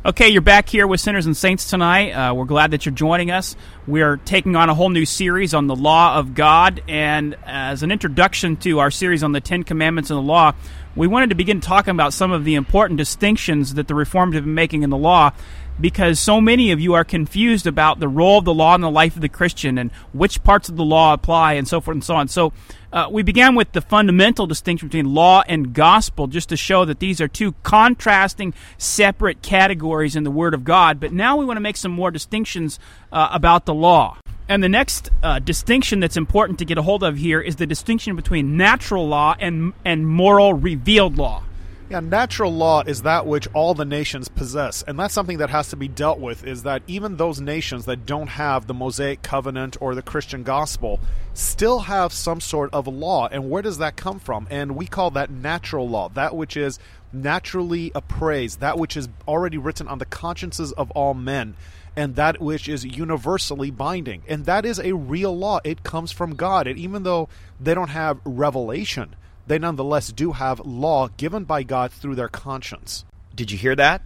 Okay, 0.08 0.30
you're 0.30 0.40
back 0.40 0.70
here 0.70 0.86
with 0.86 1.00
Sinners 1.00 1.26
and 1.26 1.36
Saints 1.36 1.68
tonight. 1.68 2.12
Uh, 2.12 2.32
we're 2.32 2.46
glad 2.46 2.70
that 2.70 2.86
you're 2.86 2.94
joining 2.94 3.30
us. 3.30 3.54
We're 3.86 4.16
taking 4.16 4.56
on 4.56 4.70
a 4.70 4.74
whole 4.74 4.88
new 4.88 5.04
series 5.04 5.52
on 5.52 5.66
the 5.66 5.76
law 5.76 6.16
of 6.16 6.32
God, 6.32 6.82
and 6.88 7.36
as 7.44 7.82
an 7.82 7.92
introduction 7.92 8.56
to 8.56 8.78
our 8.78 8.90
series 8.90 9.22
on 9.22 9.32
the 9.32 9.42
Ten 9.42 9.64
Commandments 9.64 10.08
and 10.08 10.16
the 10.16 10.22
law, 10.22 10.54
we 10.96 11.06
wanted 11.06 11.28
to 11.28 11.34
begin 11.34 11.60
talking 11.60 11.90
about 11.90 12.14
some 12.14 12.32
of 12.32 12.46
the 12.46 12.54
important 12.54 12.96
distinctions 12.96 13.74
that 13.74 13.86
the 13.86 13.94
Reformed 13.94 14.32
have 14.32 14.44
been 14.44 14.54
making 14.54 14.82
in 14.82 14.88
the 14.88 14.96
law 14.96 15.32
because 15.80 16.18
so 16.18 16.40
many 16.40 16.72
of 16.72 16.80
you 16.80 16.94
are 16.94 17.04
confused 17.04 17.66
about 17.66 18.00
the 18.00 18.08
role 18.08 18.38
of 18.38 18.44
the 18.44 18.54
law 18.54 18.74
in 18.74 18.80
the 18.80 18.90
life 18.90 19.14
of 19.14 19.22
the 19.22 19.28
Christian 19.28 19.78
and 19.78 19.92
which 20.12 20.42
parts 20.42 20.68
of 20.68 20.76
the 20.76 20.84
law 20.84 21.12
apply 21.12 21.54
and 21.54 21.68
so 21.68 21.80
forth 21.80 21.94
and 21.94 22.04
so 22.04 22.16
on. 22.16 22.28
So 22.28 22.52
uh, 22.92 23.08
we 23.10 23.22
began 23.22 23.54
with 23.54 23.72
the 23.72 23.80
fundamental 23.80 24.46
distinction 24.46 24.88
between 24.88 25.14
law 25.14 25.42
and 25.46 25.74
gospel 25.74 26.26
just 26.26 26.48
to 26.48 26.56
show 26.56 26.84
that 26.84 27.00
these 27.00 27.20
are 27.20 27.28
two 27.28 27.52
contrasting, 27.62 28.54
separate 28.78 29.42
categories 29.42 30.16
in 30.16 30.24
the 30.24 30.30
Word 30.30 30.54
of 30.54 30.64
God. 30.64 30.98
But 30.98 31.12
now 31.12 31.36
we 31.36 31.44
want 31.44 31.58
to 31.58 31.62
make 31.62 31.76
some 31.76 31.92
more 31.92 32.10
distinctions 32.10 32.78
uh, 33.12 33.28
about 33.32 33.66
the 33.66 33.74
law. 33.74 34.16
And 34.48 34.62
the 34.62 34.68
next 34.68 35.10
uh, 35.22 35.40
distinction 35.40 36.00
that's 36.00 36.16
important 36.16 36.58
to 36.60 36.64
get 36.64 36.78
a 36.78 36.82
hold 36.82 37.02
of 37.02 37.18
here 37.18 37.40
is 37.40 37.56
the 37.56 37.66
distinction 37.66 38.16
between 38.16 38.56
natural 38.56 39.06
law 39.06 39.36
and, 39.38 39.74
and 39.84 40.08
moral 40.08 40.54
revealed 40.54 41.18
law. 41.18 41.42
Yeah, 41.90 42.00
natural 42.00 42.52
law 42.52 42.82
is 42.82 43.00
that 43.02 43.26
which 43.26 43.48
all 43.54 43.72
the 43.72 43.86
nations 43.86 44.28
possess, 44.28 44.82
and 44.82 44.98
that's 44.98 45.14
something 45.14 45.38
that 45.38 45.48
has 45.48 45.68
to 45.70 45.76
be 45.76 45.88
dealt 45.88 46.20
with. 46.20 46.44
Is 46.44 46.64
that 46.64 46.82
even 46.86 47.16
those 47.16 47.40
nations 47.40 47.86
that 47.86 48.04
don't 48.04 48.28
have 48.28 48.66
the 48.66 48.74
Mosaic 48.74 49.22
covenant 49.22 49.78
or 49.80 49.94
the 49.94 50.02
Christian 50.02 50.42
gospel 50.42 51.00
still 51.32 51.78
have 51.78 52.12
some 52.12 52.42
sort 52.42 52.68
of 52.74 52.86
law, 52.86 53.26
and 53.28 53.48
where 53.48 53.62
does 53.62 53.78
that 53.78 53.96
come 53.96 54.18
from? 54.18 54.46
And 54.50 54.76
we 54.76 54.86
call 54.86 55.12
that 55.12 55.30
natural 55.30 55.88
law, 55.88 56.10
that 56.10 56.36
which 56.36 56.58
is 56.58 56.78
naturally 57.10 57.90
appraised, 57.94 58.60
that 58.60 58.78
which 58.78 58.94
is 58.94 59.08
already 59.26 59.56
written 59.56 59.88
on 59.88 59.98
the 59.98 60.04
consciences 60.04 60.72
of 60.72 60.90
all 60.90 61.14
men 61.14 61.56
and 61.96 62.16
that 62.16 62.38
which 62.38 62.68
is 62.68 62.84
universally 62.84 63.70
binding. 63.70 64.22
And 64.28 64.44
that 64.44 64.64
is 64.64 64.78
a 64.78 64.92
real 64.92 65.36
law. 65.36 65.58
It 65.64 65.82
comes 65.82 66.12
from 66.12 66.36
God. 66.36 66.66
And 66.66 66.78
even 66.78 67.02
though 67.02 67.28
they 67.58 67.74
don't 67.74 67.88
have 67.88 68.20
revelation, 68.24 69.16
they 69.48 69.58
nonetheless 69.58 70.12
do 70.12 70.32
have 70.32 70.60
law 70.60 71.08
given 71.16 71.44
by 71.44 71.62
God 71.62 71.90
through 71.90 72.14
their 72.14 72.28
conscience. 72.28 73.04
Did 73.34 73.50
you 73.50 73.58
hear 73.58 73.74
that? 73.76 74.02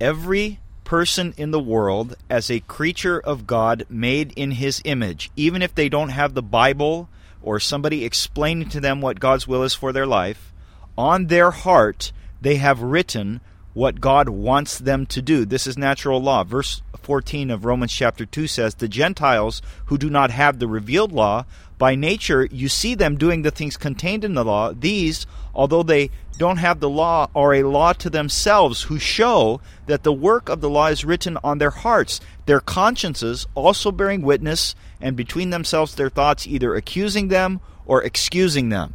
Every 0.00 0.60
person 0.84 1.34
in 1.36 1.50
the 1.50 1.60
world, 1.60 2.16
as 2.28 2.50
a 2.50 2.60
creature 2.60 3.18
of 3.18 3.46
God 3.46 3.86
made 3.88 4.32
in 4.36 4.52
his 4.52 4.82
image, 4.84 5.30
even 5.36 5.62
if 5.62 5.74
they 5.74 5.88
don't 5.88 6.10
have 6.10 6.34
the 6.34 6.42
Bible 6.42 7.08
or 7.42 7.58
somebody 7.58 8.04
explaining 8.04 8.68
to 8.70 8.80
them 8.80 9.00
what 9.00 9.20
God's 9.20 9.48
will 9.48 9.62
is 9.62 9.74
for 9.74 9.92
their 9.92 10.06
life, 10.06 10.52
on 10.96 11.26
their 11.26 11.50
heart 11.50 12.12
they 12.40 12.56
have 12.56 12.82
written 12.82 13.40
what 13.74 14.00
God 14.00 14.28
wants 14.28 14.78
them 14.78 15.04
to 15.06 15.20
do. 15.20 15.44
This 15.44 15.66
is 15.66 15.76
natural 15.76 16.22
law. 16.22 16.44
Verse 16.44 16.80
14 17.02 17.50
of 17.50 17.64
Romans 17.64 17.92
chapter 17.92 18.24
2 18.24 18.46
says, 18.46 18.76
The 18.76 18.88
Gentiles 18.88 19.60
who 19.86 19.98
do 19.98 20.08
not 20.08 20.30
have 20.30 20.58
the 20.58 20.68
revealed 20.68 21.12
law, 21.12 21.44
by 21.76 21.96
nature 21.96 22.48
you 22.50 22.68
see 22.68 22.94
them 22.94 23.18
doing 23.18 23.42
the 23.42 23.50
things 23.50 23.76
contained 23.76 24.24
in 24.24 24.34
the 24.34 24.44
law. 24.44 24.72
These, 24.72 25.26
although 25.54 25.82
they 25.82 26.10
don't 26.38 26.58
have 26.58 26.80
the 26.80 26.88
law, 26.88 27.28
are 27.34 27.52
a 27.52 27.64
law 27.64 27.92
to 27.94 28.08
themselves, 28.08 28.82
who 28.82 28.98
show 28.98 29.60
that 29.86 30.04
the 30.04 30.12
work 30.12 30.48
of 30.48 30.60
the 30.60 30.70
law 30.70 30.86
is 30.86 31.04
written 31.04 31.36
on 31.42 31.58
their 31.58 31.70
hearts, 31.70 32.20
their 32.46 32.60
consciences 32.60 33.46
also 33.54 33.90
bearing 33.90 34.22
witness, 34.22 34.74
and 35.00 35.16
between 35.16 35.50
themselves 35.50 35.94
their 35.94 36.08
thoughts 36.08 36.46
either 36.46 36.74
accusing 36.74 37.28
them 37.28 37.60
or 37.86 38.02
excusing 38.02 38.68
them. 38.68 38.94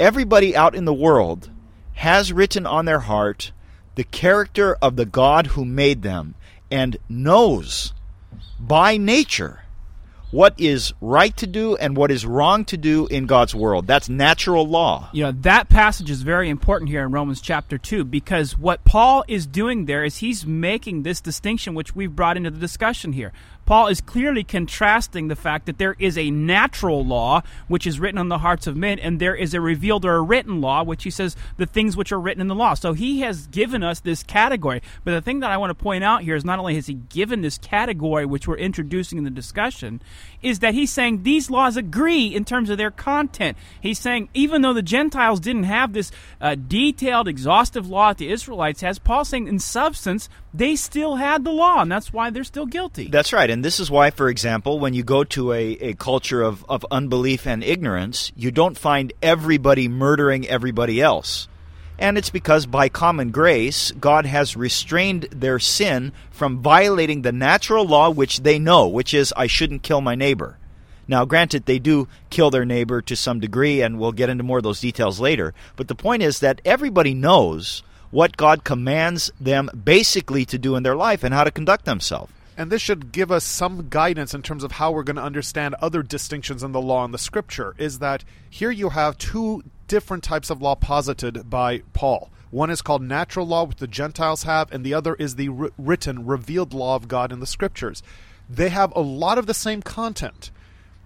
Everybody 0.00 0.56
out 0.56 0.74
in 0.74 0.86
the 0.86 0.94
world 0.94 1.50
has 1.94 2.32
written 2.32 2.66
on 2.66 2.86
their 2.86 3.00
heart 3.00 3.52
the 3.94 4.04
character 4.04 4.76
of 4.80 4.96
the 4.96 5.06
God 5.06 5.48
who 5.48 5.64
made 5.64 6.02
them 6.02 6.34
and 6.70 6.96
knows 7.08 7.92
by 8.58 8.96
nature 8.96 9.62
what 10.32 10.58
is 10.58 10.94
right 11.02 11.36
to 11.36 11.46
do 11.46 11.76
and 11.76 11.94
what 11.94 12.10
is 12.10 12.24
wrong 12.24 12.64
to 12.64 12.76
do 12.78 13.06
in 13.08 13.26
God's 13.26 13.54
world. 13.54 13.86
That's 13.86 14.08
natural 14.08 14.66
law. 14.66 15.10
You 15.12 15.24
know, 15.24 15.32
that 15.42 15.68
passage 15.68 16.10
is 16.10 16.22
very 16.22 16.48
important 16.48 16.88
here 16.88 17.04
in 17.04 17.12
Romans 17.12 17.42
chapter 17.42 17.76
2 17.76 18.04
because 18.04 18.58
what 18.58 18.82
Paul 18.82 19.24
is 19.28 19.46
doing 19.46 19.84
there 19.84 20.04
is 20.04 20.16
he's 20.18 20.46
making 20.46 21.02
this 21.02 21.20
distinction 21.20 21.74
which 21.74 21.94
we've 21.94 22.16
brought 22.16 22.38
into 22.38 22.50
the 22.50 22.58
discussion 22.58 23.12
here. 23.12 23.32
Paul 23.64 23.86
is 23.88 24.00
clearly 24.00 24.44
contrasting 24.44 25.28
the 25.28 25.36
fact 25.36 25.66
that 25.66 25.78
there 25.78 25.96
is 25.98 26.18
a 26.18 26.30
natural 26.30 27.04
law 27.04 27.42
which 27.68 27.86
is 27.86 28.00
written 28.00 28.18
on 28.18 28.28
the 28.28 28.38
hearts 28.38 28.66
of 28.66 28.76
men, 28.76 28.98
and 28.98 29.20
there 29.20 29.34
is 29.34 29.54
a 29.54 29.60
revealed 29.60 30.04
or 30.04 30.16
a 30.16 30.22
written 30.22 30.60
law, 30.60 30.82
which 30.82 31.04
he 31.04 31.10
says 31.10 31.36
the 31.56 31.66
things 31.66 31.96
which 31.96 32.12
are 32.12 32.20
written 32.20 32.40
in 32.40 32.48
the 32.48 32.54
law. 32.54 32.74
So 32.74 32.92
he 32.92 33.20
has 33.20 33.46
given 33.46 33.82
us 33.82 34.00
this 34.00 34.22
category. 34.22 34.82
But 35.04 35.12
the 35.12 35.20
thing 35.20 35.40
that 35.40 35.50
I 35.50 35.56
want 35.56 35.70
to 35.70 35.82
point 35.82 36.04
out 36.04 36.22
here 36.22 36.34
is 36.34 36.44
not 36.44 36.58
only 36.58 36.74
has 36.74 36.86
he 36.86 36.94
given 36.94 37.42
this 37.42 37.58
category, 37.58 38.26
which 38.26 38.48
we're 38.48 38.56
introducing 38.56 39.18
in 39.18 39.24
the 39.24 39.30
discussion, 39.30 40.02
is 40.42 40.58
that 40.58 40.74
he's 40.74 40.92
saying 40.92 41.22
these 41.22 41.50
laws 41.50 41.76
agree 41.76 42.26
in 42.26 42.44
terms 42.44 42.70
of 42.70 42.78
their 42.78 42.90
content. 42.90 43.56
He's 43.80 43.98
saying 43.98 44.28
even 44.34 44.62
though 44.62 44.72
the 44.72 44.82
Gentiles 44.82 45.40
didn't 45.40 45.64
have 45.64 45.92
this 45.92 46.10
uh, 46.40 46.56
detailed, 46.56 47.28
exhaustive 47.28 47.88
law 47.88 48.08
that 48.08 48.18
the 48.18 48.30
Israelites 48.30 48.80
has, 48.80 48.98
Paul's 48.98 49.28
saying 49.28 49.48
in 49.48 49.58
substance 49.58 50.28
they 50.54 50.76
still 50.76 51.16
had 51.16 51.44
the 51.44 51.52
law, 51.52 51.80
and 51.80 51.90
that's 51.90 52.12
why 52.12 52.30
they're 52.30 52.44
still 52.44 52.66
guilty. 52.66 53.08
That's 53.08 53.32
right. 53.32 53.48
And 53.52 53.62
this 53.62 53.78
is 53.78 53.90
why, 53.90 54.10
for 54.10 54.30
example, 54.30 54.78
when 54.78 54.94
you 54.94 55.02
go 55.02 55.24
to 55.24 55.52
a, 55.52 55.72
a 55.72 55.94
culture 55.94 56.40
of, 56.40 56.64
of 56.70 56.86
unbelief 56.90 57.46
and 57.46 57.62
ignorance, 57.62 58.32
you 58.34 58.50
don't 58.50 58.78
find 58.78 59.12
everybody 59.22 59.88
murdering 59.88 60.48
everybody 60.48 61.02
else. 61.02 61.48
And 61.98 62.16
it's 62.16 62.30
because 62.30 62.64
by 62.64 62.88
common 62.88 63.30
grace, 63.30 63.90
God 63.92 64.24
has 64.24 64.56
restrained 64.56 65.24
their 65.24 65.58
sin 65.58 66.12
from 66.30 66.62
violating 66.62 67.20
the 67.20 67.30
natural 67.30 67.84
law 67.84 68.08
which 68.08 68.40
they 68.40 68.58
know, 68.58 68.88
which 68.88 69.12
is, 69.12 69.34
I 69.36 69.48
shouldn't 69.48 69.82
kill 69.82 70.00
my 70.00 70.14
neighbor. 70.14 70.56
Now, 71.06 71.26
granted, 71.26 71.66
they 71.66 71.78
do 71.78 72.08
kill 72.30 72.50
their 72.50 72.64
neighbor 72.64 73.02
to 73.02 73.14
some 73.14 73.38
degree, 73.38 73.82
and 73.82 73.98
we'll 74.00 74.12
get 74.12 74.30
into 74.30 74.44
more 74.44 74.58
of 74.58 74.64
those 74.64 74.80
details 74.80 75.20
later. 75.20 75.52
But 75.76 75.88
the 75.88 75.94
point 75.94 76.22
is 76.22 76.40
that 76.40 76.62
everybody 76.64 77.12
knows 77.12 77.82
what 78.10 78.38
God 78.38 78.64
commands 78.64 79.30
them 79.38 79.68
basically 79.84 80.46
to 80.46 80.56
do 80.56 80.74
in 80.74 80.84
their 80.84 80.96
life 80.96 81.22
and 81.22 81.34
how 81.34 81.44
to 81.44 81.50
conduct 81.50 81.84
themselves. 81.84 82.32
And 82.56 82.70
this 82.70 82.82
should 82.82 83.12
give 83.12 83.30
us 83.30 83.44
some 83.44 83.88
guidance 83.88 84.34
in 84.34 84.42
terms 84.42 84.62
of 84.62 84.72
how 84.72 84.92
we're 84.92 85.02
going 85.02 85.16
to 85.16 85.22
understand 85.22 85.74
other 85.80 86.02
distinctions 86.02 86.62
in 86.62 86.72
the 86.72 86.80
law 86.80 87.04
and 87.04 87.14
the 87.14 87.18
scripture. 87.18 87.74
Is 87.78 87.98
that 88.00 88.24
here 88.48 88.70
you 88.70 88.90
have 88.90 89.18
two 89.18 89.62
different 89.88 90.22
types 90.22 90.50
of 90.50 90.60
law 90.60 90.74
posited 90.74 91.48
by 91.48 91.82
Paul. 91.92 92.30
One 92.50 92.70
is 92.70 92.82
called 92.82 93.02
natural 93.02 93.46
law, 93.46 93.64
which 93.64 93.78
the 93.78 93.86
Gentiles 93.86 94.42
have, 94.42 94.70
and 94.70 94.84
the 94.84 94.92
other 94.92 95.14
is 95.14 95.36
the 95.36 95.48
written, 95.78 96.26
revealed 96.26 96.74
law 96.74 96.96
of 96.96 97.08
God 97.08 97.32
in 97.32 97.40
the 97.40 97.46
scriptures. 97.46 98.02
They 98.48 98.68
have 98.68 98.94
a 98.94 99.00
lot 99.00 99.38
of 99.38 99.46
the 99.46 99.54
same 99.54 99.80
content 99.80 100.50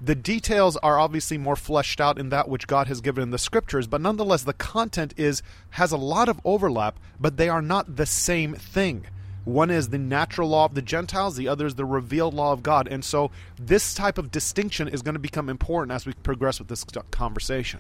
the 0.01 0.15
details 0.15 0.77
are 0.79 0.99
obviously 0.99 1.39
more 1.39 1.57
fleshed 1.57 2.01
out 2.01 2.19
in 2.19 2.29
that 2.29 2.49
which 2.49 2.67
God 2.67 2.87
has 2.89 3.01
given 3.01 3.23
in 3.23 3.31
the 3.31 3.39
scriptures, 3.39 3.87
but 3.87 4.01
nonetheless 4.01 4.43
the 4.43 4.53
content 4.53 5.15
is 5.17 5.43
has 5.71 5.93
a 5.93 5.97
lot 5.97 6.29
of 6.29 6.41
overlap, 6.45 6.99
but 7.19 7.37
they 7.37 7.49
are 7.49 7.63
not 7.63 7.97
the 7.97 8.07
same 8.07 8.55
thing. 8.55 9.07
One 9.47 9.71
is 9.71 9.91
the 9.91 9.99
natural 9.99 10.49
law 10.49 10.65
of 10.65 10.75
the 10.75 10.83
Gentiles, 10.83 11.37
the 11.37 11.47
other 11.47 11.67
is 11.67 11.77
the 11.77 11.85
revealed 11.85 12.35
law 12.35 12.53
of 12.53 12.65
God. 12.65 12.89
And 12.89 13.05
so 13.05 13.31
this 13.57 13.95
type 13.95 14.19
of 14.19 14.33
distinction 14.33 14.89
is 14.89 15.03
going 15.03 15.15
to 15.15 15.21
become 15.21 15.49
important 15.49 15.93
as 15.93 16.05
we 16.05 16.15
progress 16.15 16.59
with 16.59 16.67
this 16.67 16.85
conversation. 17.13 17.79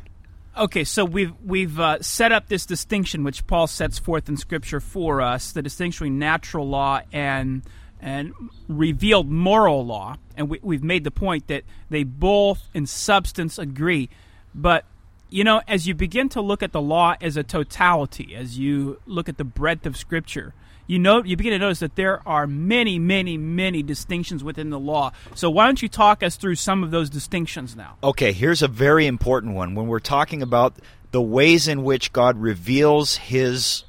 Okay, 0.57 0.85
so 0.85 1.05
we've 1.05 1.35
we've 1.45 1.79
uh, 1.81 2.01
set 2.01 2.31
up 2.31 2.49
this 2.49 2.67
distinction 2.67 3.25
which 3.25 3.47
Paul 3.49 3.67
sets 3.67 3.99
forth 3.99 4.29
in 4.29 4.37
Scripture 4.37 4.79
for 4.79 5.21
us: 5.21 5.51
the 5.51 5.61
distinction 5.61 6.07
between 6.07 6.19
natural 6.21 6.69
law 6.69 7.01
and 7.13 7.63
and 8.01 8.33
revealed 8.69 9.29
moral 9.29 9.85
law. 9.85 10.17
And 10.37 10.49
we, 10.49 10.77
have 10.77 10.85
made 10.85 11.03
the 11.03 11.11
point 11.11 11.49
that 11.49 11.65
they 11.91 12.05
both, 12.05 12.69
in 12.75 12.87
substance, 12.87 13.59
agree. 13.59 14.09
But, 14.55 14.85
you 15.31 15.43
know, 15.43 15.63
as 15.67 15.89
you 15.89 15.95
begin 15.95 16.29
to 16.31 16.41
look 16.41 16.63
at 16.63 16.73
the 16.73 16.81
law 16.81 17.17
as 17.21 17.37
a 17.37 17.43
totality, 17.43 18.37
as 18.37 18.59
you 18.59 19.01
look 19.07 19.29
at 19.29 19.39
the 19.39 19.45
breadth 19.45 19.87
of 19.87 19.97
Scripture, 19.97 20.55
you 20.87 20.99
know 20.99 21.23
you 21.23 21.37
begin 21.37 21.53
to 21.53 21.59
notice 21.59 21.81
that 21.81 21.97
there 21.97 22.27
are 22.27 22.47
many, 22.47 22.99
many, 22.99 23.37
many 23.37 23.83
distinctions 23.83 24.43
within 24.45 24.71
the 24.71 24.79
law. 24.79 25.13
So 25.35 25.51
why 25.51 25.67
don't 25.67 25.81
you 25.81 25.89
talk 25.89 26.23
us 26.23 26.37
through 26.37 26.57
some 26.57 26.83
of 26.83 26.91
those 26.91 27.11
distinctions 27.11 27.77
now? 27.77 27.97
Okay, 28.03 28.33
here's 28.33 28.63
a 28.63 28.69
very 28.69 29.07
important 29.07 29.55
one. 29.55 29.75
When 29.75 29.87
we're 29.87 29.99
talking 29.99 30.43
about 30.43 30.75
the 31.11 31.23
ways 31.23 31.69
in 31.69 31.85
which 31.85 32.13
God 32.13 32.37
reveals 32.39 33.17
his 33.17 33.85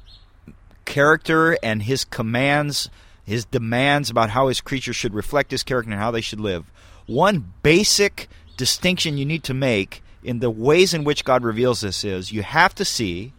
character 0.84 1.58
and 1.62 1.82
his 1.82 2.04
commands 2.04 2.88
his 3.28 3.44
demands 3.44 4.08
about 4.08 4.30
how 4.30 4.48
his 4.48 4.62
creatures 4.62 4.96
should 4.96 5.12
reflect 5.12 5.50
his 5.50 5.62
character 5.62 5.92
and 5.92 6.00
how 6.00 6.10
they 6.10 6.22
should 6.22 6.40
live. 6.40 6.64
One 7.04 7.52
basic 7.62 8.26
distinction 8.56 9.18
you 9.18 9.26
need 9.26 9.44
to 9.44 9.54
make 9.54 10.02
in 10.24 10.38
the 10.38 10.50
ways 10.50 10.94
in 10.94 11.04
which 11.04 11.26
God 11.26 11.44
reveals 11.44 11.82
this 11.82 12.04
is 12.04 12.32
you 12.32 12.42
have 12.42 12.74
to 12.76 12.86
see 12.86 13.34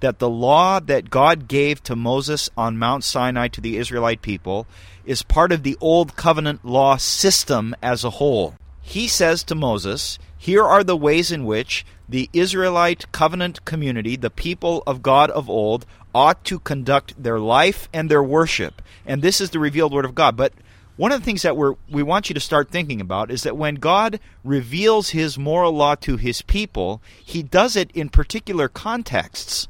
that 0.00 0.18
the 0.18 0.28
law 0.28 0.80
that 0.80 1.10
God 1.10 1.48
gave 1.48 1.82
to 1.84 1.96
Moses 1.96 2.50
on 2.56 2.78
Mount 2.78 3.04
Sinai 3.04 3.48
to 3.48 3.60
the 3.60 3.76
Israelite 3.76 4.22
people 4.22 4.66
is 5.04 5.22
part 5.22 5.52
of 5.52 5.62
the 5.62 5.76
Old 5.80 6.16
Covenant 6.16 6.64
law 6.64 6.96
system 6.96 7.74
as 7.82 8.04
a 8.04 8.10
whole. 8.10 8.54
He 8.80 9.08
says 9.08 9.42
to 9.44 9.54
Moses, 9.54 10.18
Here 10.36 10.64
are 10.64 10.84
the 10.84 10.96
ways 10.96 11.32
in 11.32 11.44
which 11.44 11.84
the 12.08 12.30
Israelite 12.32 13.10
covenant 13.12 13.64
community, 13.64 14.16
the 14.16 14.30
people 14.30 14.82
of 14.86 15.02
God 15.02 15.30
of 15.30 15.50
old, 15.50 15.84
ought 16.14 16.42
to 16.44 16.58
conduct 16.58 17.22
their 17.22 17.38
life 17.38 17.88
and 17.92 18.10
their 18.10 18.22
worship. 18.22 18.80
And 19.04 19.20
this 19.20 19.40
is 19.40 19.50
the 19.50 19.58
revealed 19.58 19.92
Word 19.92 20.04
of 20.04 20.14
God. 20.14 20.36
But 20.36 20.54
one 20.96 21.12
of 21.12 21.20
the 21.20 21.24
things 21.24 21.42
that 21.42 21.56
we 21.56 22.02
want 22.02 22.28
you 22.28 22.34
to 22.34 22.40
start 22.40 22.70
thinking 22.70 23.00
about 23.00 23.30
is 23.30 23.42
that 23.42 23.56
when 23.56 23.76
God 23.76 24.18
reveals 24.42 25.10
His 25.10 25.38
moral 25.38 25.72
law 25.72 25.94
to 25.96 26.16
His 26.16 26.42
people, 26.42 27.02
He 27.22 27.42
does 27.42 27.76
it 27.76 27.90
in 27.92 28.08
particular 28.08 28.68
contexts. 28.68 29.68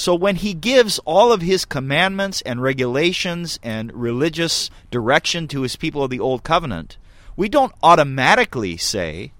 So 0.00 0.14
when 0.14 0.36
He 0.36 0.54
gives 0.54 0.98
all 1.00 1.30
of 1.30 1.42
His 1.42 1.66
commandments 1.66 2.40
and 2.46 2.62
regulations 2.62 3.58
and 3.62 3.92
religious 3.92 4.70
direction 4.90 5.46
to 5.48 5.60
His 5.60 5.76
people 5.76 6.02
of 6.02 6.08
the 6.08 6.18
Old 6.18 6.42
Covenant, 6.42 6.96
we 7.36 7.50
don't 7.50 7.74
automatically 7.82 8.78
say, 8.78 9.32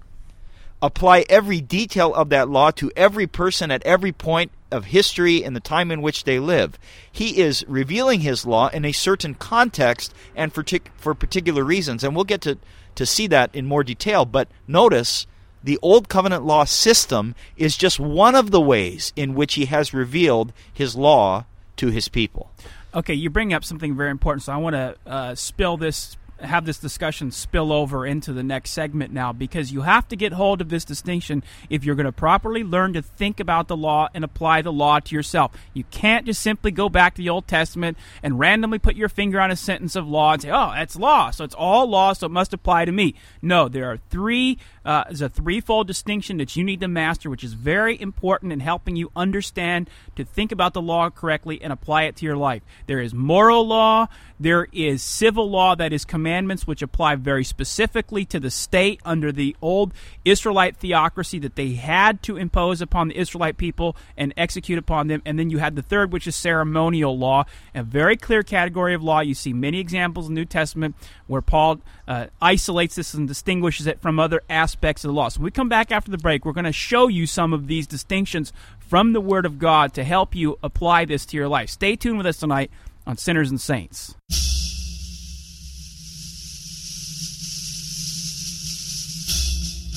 apply 0.79 1.25
every 1.29 1.61
detail 1.61 2.13
of 2.13 2.29
that 2.29 2.47
law 2.47 2.69
to 2.73 2.91
every 2.95 3.25
person 3.25 3.71
at 3.71 3.81
every 3.81 4.11
point 4.11 4.51
of 4.69 4.85
history 4.85 5.43
and 5.43 5.55
the 5.55 5.59
time 5.59 5.89
in 5.89 6.03
which 6.03 6.25
they 6.25 6.37
live. 6.37 6.77
He 7.11 7.39
is 7.39 7.65
revealing 7.67 8.19
his 8.19 8.45
law 8.45 8.67
in 8.67 8.85
a 8.85 8.91
certain 8.91 9.33
context 9.33 10.13
and 10.35 10.53
for, 10.53 10.63
for 10.95 11.15
particular 11.15 11.63
reasons. 11.63 12.03
And 12.03 12.15
we'll 12.15 12.23
get 12.23 12.41
to, 12.41 12.59
to 12.93 13.05
see 13.07 13.25
that 13.25 13.55
in 13.55 13.65
more 13.65 13.83
detail. 13.83 14.25
But 14.25 14.47
notice 14.67 15.25
the 15.63 15.79
Old 15.81 16.09
Covenant 16.09 16.43
law 16.43 16.63
system 16.63 17.35
is 17.57 17.77
just 17.77 17.99
one 17.99 18.35
of 18.35 18.51
the 18.51 18.61
ways 18.61 19.13
in 19.15 19.35
which 19.35 19.55
he 19.55 19.65
has 19.65 19.93
revealed 19.93 20.53
his 20.71 20.95
law 20.95 21.45
to 21.77 21.87
his 21.87 22.09
people. 22.09 22.51
Okay, 22.93 23.13
you 23.13 23.29
bring 23.29 23.53
up 23.53 23.63
something 23.63 23.95
very 23.95 24.11
important, 24.11 24.43
so 24.43 24.53
I 24.53 24.57
want 24.57 24.75
to 24.75 24.95
uh, 25.05 25.35
spill 25.35 25.77
this 25.77 26.17
have 26.43 26.65
this 26.65 26.77
discussion 26.77 27.31
spill 27.31 27.71
over 27.71 28.05
into 28.05 28.33
the 28.33 28.43
next 28.43 28.71
segment 28.71 29.13
now 29.13 29.31
because 29.33 29.71
you 29.71 29.81
have 29.81 30.07
to 30.07 30.15
get 30.15 30.33
hold 30.33 30.61
of 30.61 30.69
this 30.69 30.85
distinction 30.85 31.43
if 31.69 31.83
you're 31.83 31.95
going 31.95 32.05
to 32.05 32.11
properly 32.11 32.63
learn 32.63 32.93
to 32.93 33.01
think 33.01 33.39
about 33.39 33.67
the 33.67 33.77
law 33.77 34.09
and 34.13 34.23
apply 34.23 34.61
the 34.61 34.71
law 34.71 34.99
to 34.99 35.15
yourself. 35.15 35.51
You 35.73 35.83
can't 35.91 36.25
just 36.25 36.41
simply 36.41 36.71
go 36.71 36.89
back 36.89 37.15
to 37.15 37.21
the 37.21 37.29
Old 37.29 37.47
Testament 37.47 37.97
and 38.23 38.39
randomly 38.39 38.79
put 38.79 38.95
your 38.95 39.09
finger 39.09 39.39
on 39.39 39.51
a 39.51 39.55
sentence 39.55 39.95
of 39.95 40.07
law 40.07 40.33
and 40.33 40.41
say, 40.41 40.49
oh, 40.49 40.71
that's 40.73 40.95
law, 40.95 41.31
so 41.31 41.43
it's 41.43 41.55
all 41.55 41.87
law, 41.87 42.13
so 42.13 42.25
it 42.25 42.31
must 42.31 42.53
apply 42.53 42.85
to 42.85 42.91
me. 42.91 43.15
No, 43.41 43.67
there 43.67 43.91
are 43.91 43.97
three 44.09 44.57
uh, 44.85 45.03
is 45.09 45.21
a 45.21 45.29
threefold 45.29 45.87
distinction 45.87 46.37
that 46.37 46.55
you 46.55 46.63
need 46.63 46.81
to 46.81 46.87
master, 46.87 47.29
which 47.29 47.43
is 47.43 47.53
very 47.53 47.99
important 47.99 48.51
in 48.51 48.59
helping 48.59 48.95
you 48.95 49.11
understand 49.15 49.89
to 50.15 50.23
think 50.23 50.51
about 50.51 50.73
the 50.73 50.81
law 50.81 51.09
correctly 51.09 51.61
and 51.61 51.71
apply 51.71 52.03
it 52.03 52.15
to 52.15 52.25
your 52.25 52.37
life. 52.37 52.63
There 52.87 52.99
is 52.99 53.13
moral 53.13 53.65
law, 53.65 54.07
there 54.39 54.67
is 54.71 55.03
civil 55.03 55.49
law 55.49 55.75
that 55.75 55.93
is 55.93 56.03
commandments 56.03 56.65
which 56.65 56.81
apply 56.81 57.15
very 57.15 57.43
specifically 57.43 58.25
to 58.25 58.39
the 58.39 58.49
state 58.49 58.99
under 59.05 59.31
the 59.31 59.55
old 59.61 59.93
Israelite 60.25 60.77
theocracy 60.77 61.39
that 61.39 61.55
they 61.55 61.73
had 61.73 62.23
to 62.23 62.37
impose 62.37 62.81
upon 62.81 63.09
the 63.09 63.17
Israelite 63.17 63.57
people 63.57 63.95
and 64.17 64.33
execute 64.35 64.79
upon 64.79 65.07
them. 65.07 65.21
And 65.25 65.37
then 65.37 65.49
you 65.49 65.59
had 65.59 65.75
the 65.75 65.81
third, 65.81 66.11
which 66.11 66.25
is 66.25 66.35
ceremonial 66.35 67.17
law, 67.17 67.45
a 67.75 67.83
very 67.83 68.17
clear 68.17 68.41
category 68.41 68.95
of 68.95 69.03
law. 69.03 69.19
You 69.19 69.35
see 69.35 69.53
many 69.53 69.79
examples 69.79 70.27
in 70.27 70.33
the 70.33 70.41
New 70.41 70.45
Testament 70.45 70.95
where 71.27 71.41
Paul 71.41 71.81
uh, 72.07 72.27
isolates 72.41 72.95
this 72.95 73.13
and 73.13 73.27
distinguishes 73.27 73.85
it 73.85 74.01
from 74.01 74.19
other 74.19 74.41
aspects 74.49 74.70
of 74.75 75.01
the 75.01 75.11
law. 75.11 75.29
So 75.29 75.39
when 75.39 75.45
we 75.45 75.51
come 75.51 75.69
back 75.69 75.91
after 75.91 76.11
the 76.11 76.17
break, 76.17 76.45
we're 76.45 76.51
going 76.53 76.65
to 76.65 76.71
show 76.71 77.07
you 77.07 77.25
some 77.25 77.53
of 77.53 77.67
these 77.67 77.87
distinctions 77.87 78.53
from 78.79 79.13
the 79.13 79.21
Word 79.21 79.45
of 79.45 79.59
God 79.59 79.93
to 79.93 80.03
help 80.03 80.35
you 80.35 80.57
apply 80.63 81.05
this 81.05 81.25
to 81.27 81.37
your 81.37 81.47
life. 81.47 81.69
Stay 81.69 81.95
tuned 81.95 82.17
with 82.17 82.27
us 82.27 82.37
tonight 82.37 82.71
on 83.07 83.17
Sinners 83.17 83.49
and 83.49 83.59
Saints. 83.59 84.15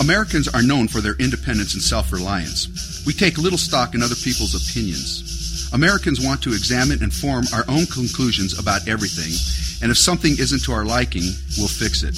Americans 0.01 0.49
are 0.49 0.63
known 0.63 0.87
for 0.87 1.01
their 1.01 1.15
independence 1.19 1.73
and 1.73 1.83
self 1.83 2.13
reliance. 2.13 3.03
We 3.07 3.13
take 3.15 3.39
little 3.39 3.59
stock 3.59 3.95
in 3.95 4.03
other 4.03 4.15
people's 4.15 4.55
opinions. 4.55 5.71
Americans 5.73 6.21
want 6.21 6.43
to 6.43 6.51
examine 6.51 7.03
and 7.03 7.13
form 7.13 7.45
our 7.55 7.65
own 7.69 7.87
conclusions 7.87 8.59
about 8.59 8.87
everything, 8.87 9.33
and 9.83 9.91
if 9.91 9.99
something 9.99 10.33
isn't 10.39 10.63
to 10.65 10.73
our 10.73 10.85
liking, 10.85 11.25
we'll 11.57 11.69
fix 11.69 12.03
it. 12.03 12.15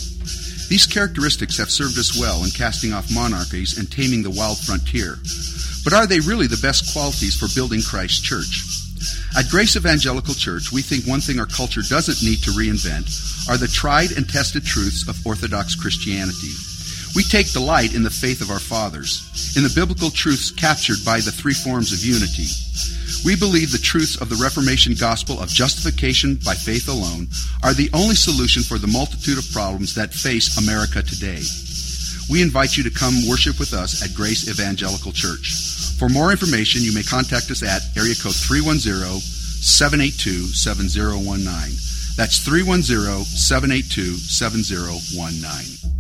These 0.69 0.87
characteristics 0.87 1.57
have 1.59 1.71
served 1.71 1.99
us 1.99 2.19
well 2.19 2.43
in 2.45 2.51
casting 2.51 2.93
off 2.93 3.13
monarchies 3.15 3.79
and 3.79 3.91
taming 3.91 4.23
the 4.23 4.31
wild 4.31 4.59
frontier. 4.59 5.19
But 5.85 5.93
are 5.93 6.07
they 6.07 6.21
really 6.21 6.49
the 6.49 6.59
best 6.61 6.93
qualities 6.93 7.37
for 7.37 7.47
building 7.55 7.83
Christ's 7.83 8.21
church? 8.21 8.67
At 9.39 9.49
Grace 9.51 9.77
Evangelical 9.77 10.35
Church, 10.35 10.73
we 10.73 10.83
think 10.83 11.07
one 11.07 11.21
thing 11.21 11.39
our 11.39 11.47
culture 11.47 11.83
doesn't 11.83 12.27
need 12.27 12.43
to 12.43 12.51
reinvent 12.51 13.07
are 13.49 13.57
the 13.57 13.69
tried 13.69 14.11
and 14.13 14.29
tested 14.29 14.65
truths 14.65 15.07
of 15.07 15.25
Orthodox 15.25 15.77
Christianity. 15.77 16.51
We 17.15 17.23
take 17.23 17.53
delight 17.53 17.95
in 17.95 18.03
the 18.03 18.11
faith 18.11 18.41
of 18.41 18.51
our 18.51 18.59
fathers, 18.59 19.55
in 19.57 19.63
the 19.63 19.73
biblical 19.73 20.11
truths 20.11 20.51
captured 20.51 21.05
by 21.05 21.21
the 21.21 21.31
three 21.33 21.55
forms 21.55 21.93
of 21.93 22.05
unity. 22.05 22.51
We 23.27 23.35
believe 23.35 23.73
the 23.73 23.79
truths 23.79 24.15
of 24.15 24.29
the 24.29 24.39
Reformation 24.41 24.95
gospel 24.95 25.41
of 25.41 25.49
justification 25.49 26.39
by 26.47 26.55
faith 26.55 26.87
alone 26.89 27.27
are 27.65 27.75
the 27.75 27.91
only 27.93 28.15
solution 28.15 28.63
for 28.63 28.79
the 28.79 28.87
multitude 28.87 29.37
of 29.37 29.51
problems 29.51 29.97
that 29.97 30.15
face 30.15 30.57
America 30.57 31.03
today. 31.03 31.43
We 32.31 32.41
invite 32.41 32.77
you 32.77 32.85
to 32.85 32.91
come 32.91 33.27
worship 33.27 33.59
with 33.59 33.75
us 33.75 33.99
at 33.99 34.15
Grace 34.15 34.49
Evangelical 34.49 35.11
Church. 35.11 35.59
For 35.99 36.09
more 36.09 36.31
information, 36.31 36.83
you 36.83 36.95
may 36.95 37.03
contact 37.03 37.51
us 37.51 37.65
at 37.65 37.83
area 37.99 38.15
code 38.15 38.39
310 38.39 39.19
782 39.19 40.55
7019. 40.55 41.75
That's 42.15 42.39
310 42.47 43.27
782 43.27 44.23
7019. 44.23 45.96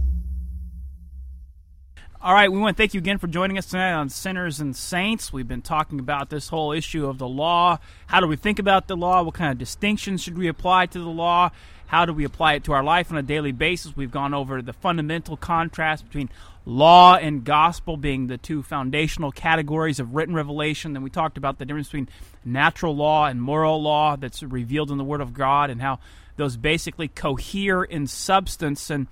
All 2.26 2.34
right, 2.34 2.50
we 2.50 2.58
want 2.58 2.76
to 2.76 2.82
thank 2.82 2.92
you 2.92 2.98
again 2.98 3.18
for 3.18 3.28
joining 3.28 3.56
us 3.56 3.66
tonight 3.66 3.92
on 3.92 4.08
Sinners 4.08 4.58
and 4.58 4.74
Saints. 4.74 5.32
We've 5.32 5.46
been 5.46 5.62
talking 5.62 6.00
about 6.00 6.28
this 6.28 6.48
whole 6.48 6.72
issue 6.72 7.06
of 7.06 7.18
the 7.18 7.28
law. 7.28 7.78
How 8.08 8.18
do 8.18 8.26
we 8.26 8.34
think 8.34 8.58
about 8.58 8.88
the 8.88 8.96
law? 8.96 9.22
What 9.22 9.34
kind 9.34 9.52
of 9.52 9.58
distinctions 9.58 10.24
should 10.24 10.36
we 10.36 10.48
apply 10.48 10.86
to 10.86 10.98
the 10.98 11.04
law? 11.04 11.52
How 11.86 12.04
do 12.04 12.12
we 12.12 12.24
apply 12.24 12.54
it 12.54 12.64
to 12.64 12.72
our 12.72 12.82
life 12.82 13.12
on 13.12 13.16
a 13.16 13.22
daily 13.22 13.52
basis? 13.52 13.96
We've 13.96 14.10
gone 14.10 14.34
over 14.34 14.60
the 14.60 14.72
fundamental 14.72 15.36
contrast 15.36 16.04
between 16.04 16.28
law 16.64 17.14
and 17.14 17.44
gospel 17.44 17.96
being 17.96 18.26
the 18.26 18.38
two 18.38 18.64
foundational 18.64 19.30
categories 19.30 20.00
of 20.00 20.16
written 20.16 20.34
revelation. 20.34 20.94
Then 20.94 21.04
we 21.04 21.10
talked 21.10 21.38
about 21.38 21.60
the 21.60 21.64
difference 21.64 21.86
between 21.86 22.08
natural 22.44 22.96
law 22.96 23.26
and 23.26 23.40
moral 23.40 23.80
law 23.80 24.16
that's 24.16 24.42
revealed 24.42 24.90
in 24.90 24.98
the 24.98 25.04
Word 25.04 25.20
of 25.20 25.32
God 25.32 25.70
and 25.70 25.80
how 25.80 26.00
those 26.34 26.56
basically 26.56 27.06
cohere 27.06 27.84
in 27.84 28.08
substance 28.08 28.90
and 28.90 29.06